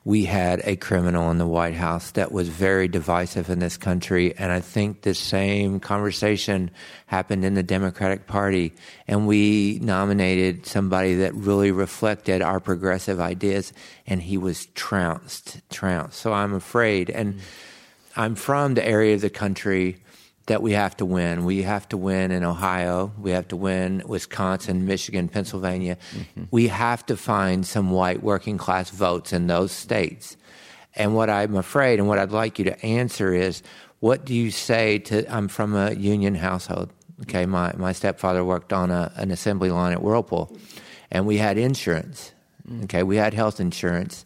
[0.05, 4.35] we had a criminal in the White House that was very divisive in this country.
[4.37, 6.71] And I think the same conversation
[7.07, 8.73] happened in the Democratic Party.
[9.07, 13.75] And we nominated somebody that really reflected our progressive ideas,
[14.07, 16.19] and he was trounced, trounced.
[16.19, 17.11] So I'm afraid.
[17.11, 17.41] And mm.
[18.17, 19.99] I'm from the area of the country
[20.51, 21.45] that we have to win.
[21.45, 23.13] We have to win in Ohio.
[23.17, 25.97] We have to win Wisconsin, Michigan, Pennsylvania.
[26.13, 26.45] Mm-hmm.
[26.51, 30.37] We have to find some white working class votes in those states.
[30.97, 33.63] And what I'm afraid and what I'd like you to answer is
[34.01, 36.91] what do you say to I'm from a union household.
[37.23, 40.59] Okay, my, my stepfather worked on a, an assembly line at Whirlpool
[41.13, 42.33] and we had insurance.
[42.69, 42.85] Mm.
[42.85, 44.25] Okay, we had health insurance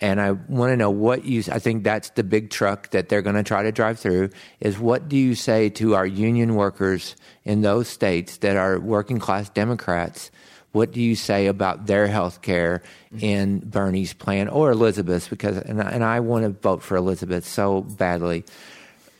[0.00, 3.22] and I want to know what you, I think that's the big truck that they're
[3.22, 4.30] going to try to drive through
[4.60, 9.18] is what do you say to our union workers in those states that are working
[9.18, 10.30] class Democrats?
[10.72, 13.24] What do you say about their health care mm-hmm.
[13.24, 15.28] in Bernie's plan or Elizabeth's?
[15.28, 18.44] Because, and I, and I want to vote for Elizabeth so badly.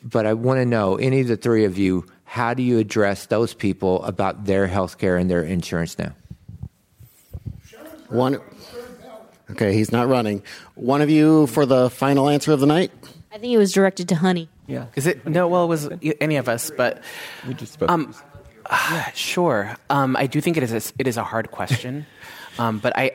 [0.03, 3.27] But I want to know, any of the three of you, how do you address
[3.27, 6.13] those people about their health care and their insurance now?
[8.11, 8.41] One,
[9.51, 10.43] Okay, he's not running.
[10.75, 12.93] One of you for the final answer of the night?
[13.33, 14.49] I think it was directed to Honey.
[14.67, 14.87] Yeah.
[14.95, 15.27] Is it?
[15.27, 15.89] No, well, it was
[16.21, 17.03] any of us, but.
[17.47, 17.91] We just spoke.
[17.91, 18.15] Um,
[18.67, 19.77] uh, sure.
[19.91, 22.07] Um, I do think it is a, it is a hard question.
[22.59, 23.13] um, but I.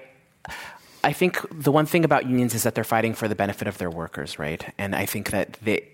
[1.06, 3.78] I think the one thing about unions is that they're fighting for the benefit of
[3.78, 4.64] their workers, right?
[4.78, 5.86] And I think that they,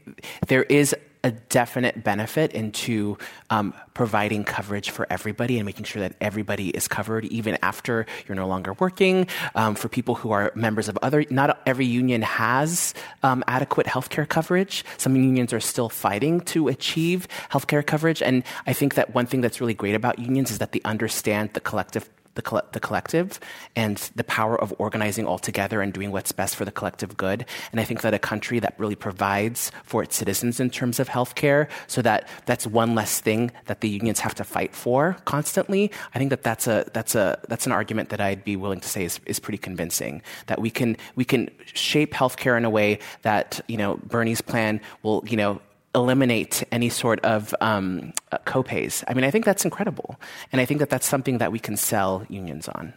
[0.48, 3.18] there is a definite benefit into
[3.50, 8.36] um, providing coverage for everybody and making sure that everybody is covered even after you're
[8.36, 9.28] no longer working.
[9.56, 12.94] Um, for people who are members of other, not every union has
[13.24, 14.86] um, adequate healthcare coverage.
[14.98, 18.22] Some unions are still fighting to achieve healthcare coverage.
[18.22, 21.52] And I think that one thing that's really great about unions is that they understand
[21.54, 23.40] the collective the, the collective
[23.76, 27.46] and the power of organizing all together and doing what's best for the collective good.
[27.72, 31.10] And I think that a country that really provides for its citizens in terms of
[31.10, 35.92] healthcare, so that that's one less thing that the unions have to fight for constantly.
[36.14, 38.88] I think that that's a that's a that's an argument that I'd be willing to
[38.88, 40.22] say is, is pretty convincing.
[40.48, 44.82] That we can we can shape healthcare in a way that you know Bernie's plan
[45.04, 45.62] will you know
[45.96, 49.04] eliminate any sort of um, uh, copays.
[49.08, 50.20] I mean, I think that's incredible,
[50.52, 52.94] and I think that that's something that we can sell unions on.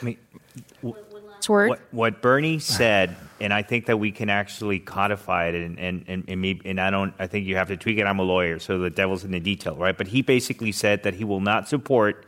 [0.00, 0.18] I mean,
[1.48, 1.70] word.
[1.70, 6.04] What, what, Bernie said, and I think that we can actually codify it, and and
[6.06, 7.14] and, and, maybe, and I don't.
[7.18, 8.04] I think you have to tweak it.
[8.04, 9.96] I'm a lawyer, so the devil's in the detail, right?
[9.96, 12.26] But he basically said that he will not support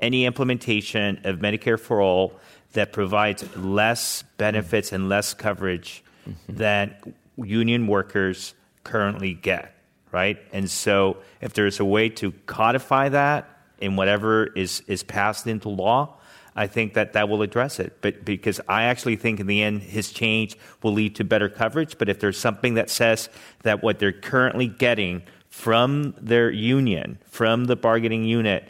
[0.00, 2.38] any implementation of Medicare for all
[2.72, 6.56] that provides less benefits and less coverage mm-hmm.
[6.56, 6.94] than
[7.36, 8.54] union workers
[8.86, 9.74] currently get,
[10.12, 10.38] right?
[10.52, 15.68] And so if there's a way to codify that in whatever is, is passed into
[15.68, 16.14] law,
[16.54, 17.98] I think that that will address it.
[18.00, 21.98] But because I actually think in the end, his change will lead to better coverage.
[21.98, 23.28] But if there's something that says
[23.62, 28.68] that what they're currently getting from their union, from the bargaining unit,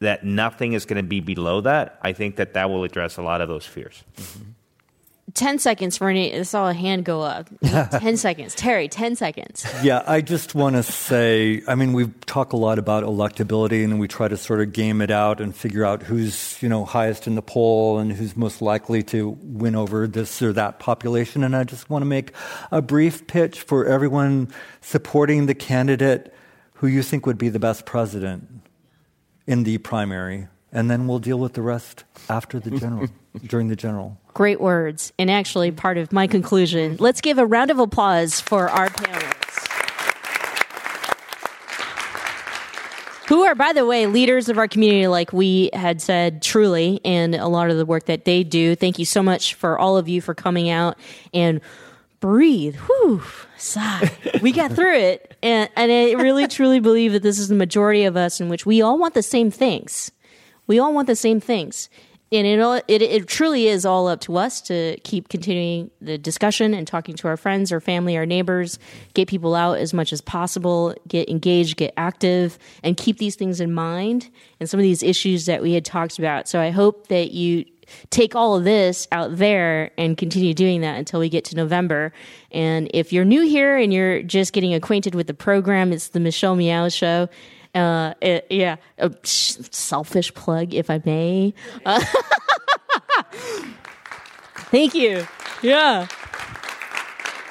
[0.00, 3.22] that nothing is going to be below that, I think that that will address a
[3.22, 4.02] lot of those fears.
[4.16, 4.50] Mm-hmm.
[5.34, 6.34] 10 seconds for any.
[6.34, 7.48] I saw a hand go up.
[7.62, 8.54] 10 seconds.
[8.54, 9.66] Terry, 10 seconds.
[9.82, 13.98] Yeah, I just want to say I mean, we talk a lot about electability and
[13.98, 17.26] we try to sort of game it out and figure out who's, you know, highest
[17.26, 21.42] in the poll and who's most likely to win over this or that population.
[21.42, 22.32] And I just want to make
[22.70, 26.32] a brief pitch for everyone supporting the candidate
[26.74, 28.62] who you think would be the best president
[29.46, 30.48] in the primary.
[30.72, 33.08] And then we'll deal with the rest after the general,
[33.46, 34.18] during the general.
[34.32, 36.96] Great words, and actually part of my conclusion.
[36.98, 39.44] Let's give a round of applause for our panelists.
[43.28, 47.34] Who are, by the way, leaders of our community, like we had said, truly, and
[47.34, 48.76] a lot of the work that they do.
[48.76, 50.98] Thank you so much for all of you for coming out
[51.32, 51.62] and
[52.20, 52.76] breathe.
[52.76, 53.22] Whew,
[53.56, 54.10] sigh.
[54.42, 55.36] We got through it.
[55.42, 58.66] And, and I really, truly believe that this is the majority of us in which
[58.66, 60.12] we all want the same things.
[60.66, 61.88] We all want the same things
[62.34, 66.74] and it, it, it truly is all up to us to keep continuing the discussion
[66.74, 68.78] and talking to our friends, our family, our neighbors,
[69.14, 73.60] get people out as much as possible, get engaged, get active, and keep these things
[73.60, 74.30] in mind
[74.60, 76.48] and some of these issues that we had talked about.
[76.48, 77.64] So I hope that you
[78.10, 82.12] take all of this out there and continue doing that until we get to November.
[82.50, 86.20] And if you're new here and you're just getting acquainted with the program, it's the
[86.20, 87.28] Michelle Meow Show.
[87.74, 91.54] Uh, it, yeah, a selfish plug, if I may.
[91.84, 92.04] Uh,
[94.70, 95.26] thank you.
[95.62, 96.06] Yeah.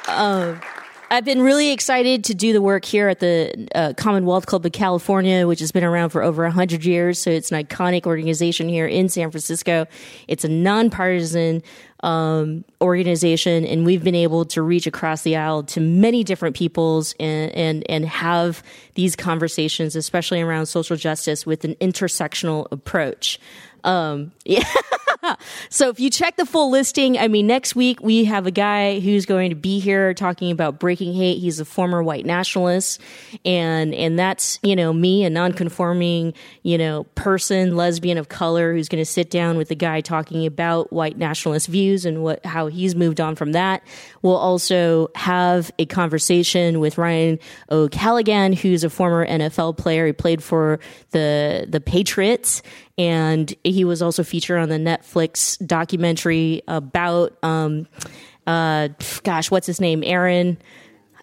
[0.08, 0.56] Uh,
[1.12, 4.72] I've been really excited to do the work here at the uh, Commonwealth Club of
[4.72, 7.20] California, which has been around for over 100 years.
[7.20, 9.86] So it's an iconic organization here in San Francisco.
[10.28, 11.62] It's a nonpartisan
[12.02, 17.16] um, organization, and we've been able to reach across the aisle to many different peoples
[17.20, 18.64] and, and, and have
[18.96, 23.40] these conversations, especially around social justice, with an intersectional approach.
[23.84, 24.64] Um, yeah.
[25.70, 29.00] so if you check the full listing, I mean, next week we have a guy
[29.00, 31.40] who's going to be here talking about breaking hate.
[31.40, 33.02] He's a former white nationalist,
[33.46, 36.34] and and that's you know me, a nonconforming
[36.64, 40.46] you know person, lesbian of color, who's going to sit down with the guy talking
[40.46, 43.84] about white nationalist views and what how he's moved on from that.
[44.22, 47.40] We'll also have a conversation with Ryan
[47.70, 50.06] O'Callaghan, who's a former NFL player.
[50.08, 50.80] He played for
[51.12, 52.62] the the Patriots
[52.98, 57.88] and he was also featured on the Netflix documentary about, um,
[58.46, 58.90] uh,
[59.24, 60.04] gosh, what's his name?
[60.06, 60.58] Aaron.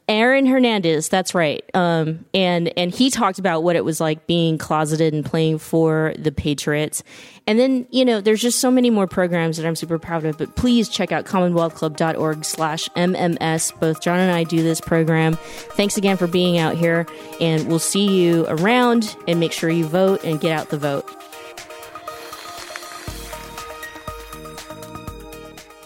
[0.09, 1.63] Aaron Hernandez, that's right.
[1.73, 6.15] Um, and and he talked about what it was like being closeted and playing for
[6.19, 7.05] the Patriots.
[7.47, 10.37] And then, you know, there's just so many more programs that I'm super proud of.
[10.37, 13.79] But please check out commonwealthclub.org slash MMS.
[13.79, 15.35] Both John and I do this program.
[15.35, 17.07] Thanks again for being out here.
[17.41, 21.09] And we'll see you around and make sure you vote and get out the vote.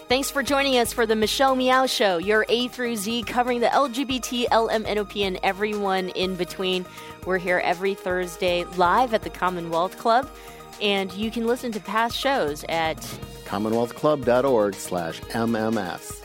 [0.07, 3.67] Thanks for joining us for the Michelle Meow Show, your A through Z covering the
[3.67, 6.85] LGBT, LMNOP, and everyone in between.
[7.25, 10.29] We're here every Thursday live at the Commonwealth Club,
[10.79, 12.97] and you can listen to past shows at
[13.45, 16.24] commonwealthclub.org slash MMS.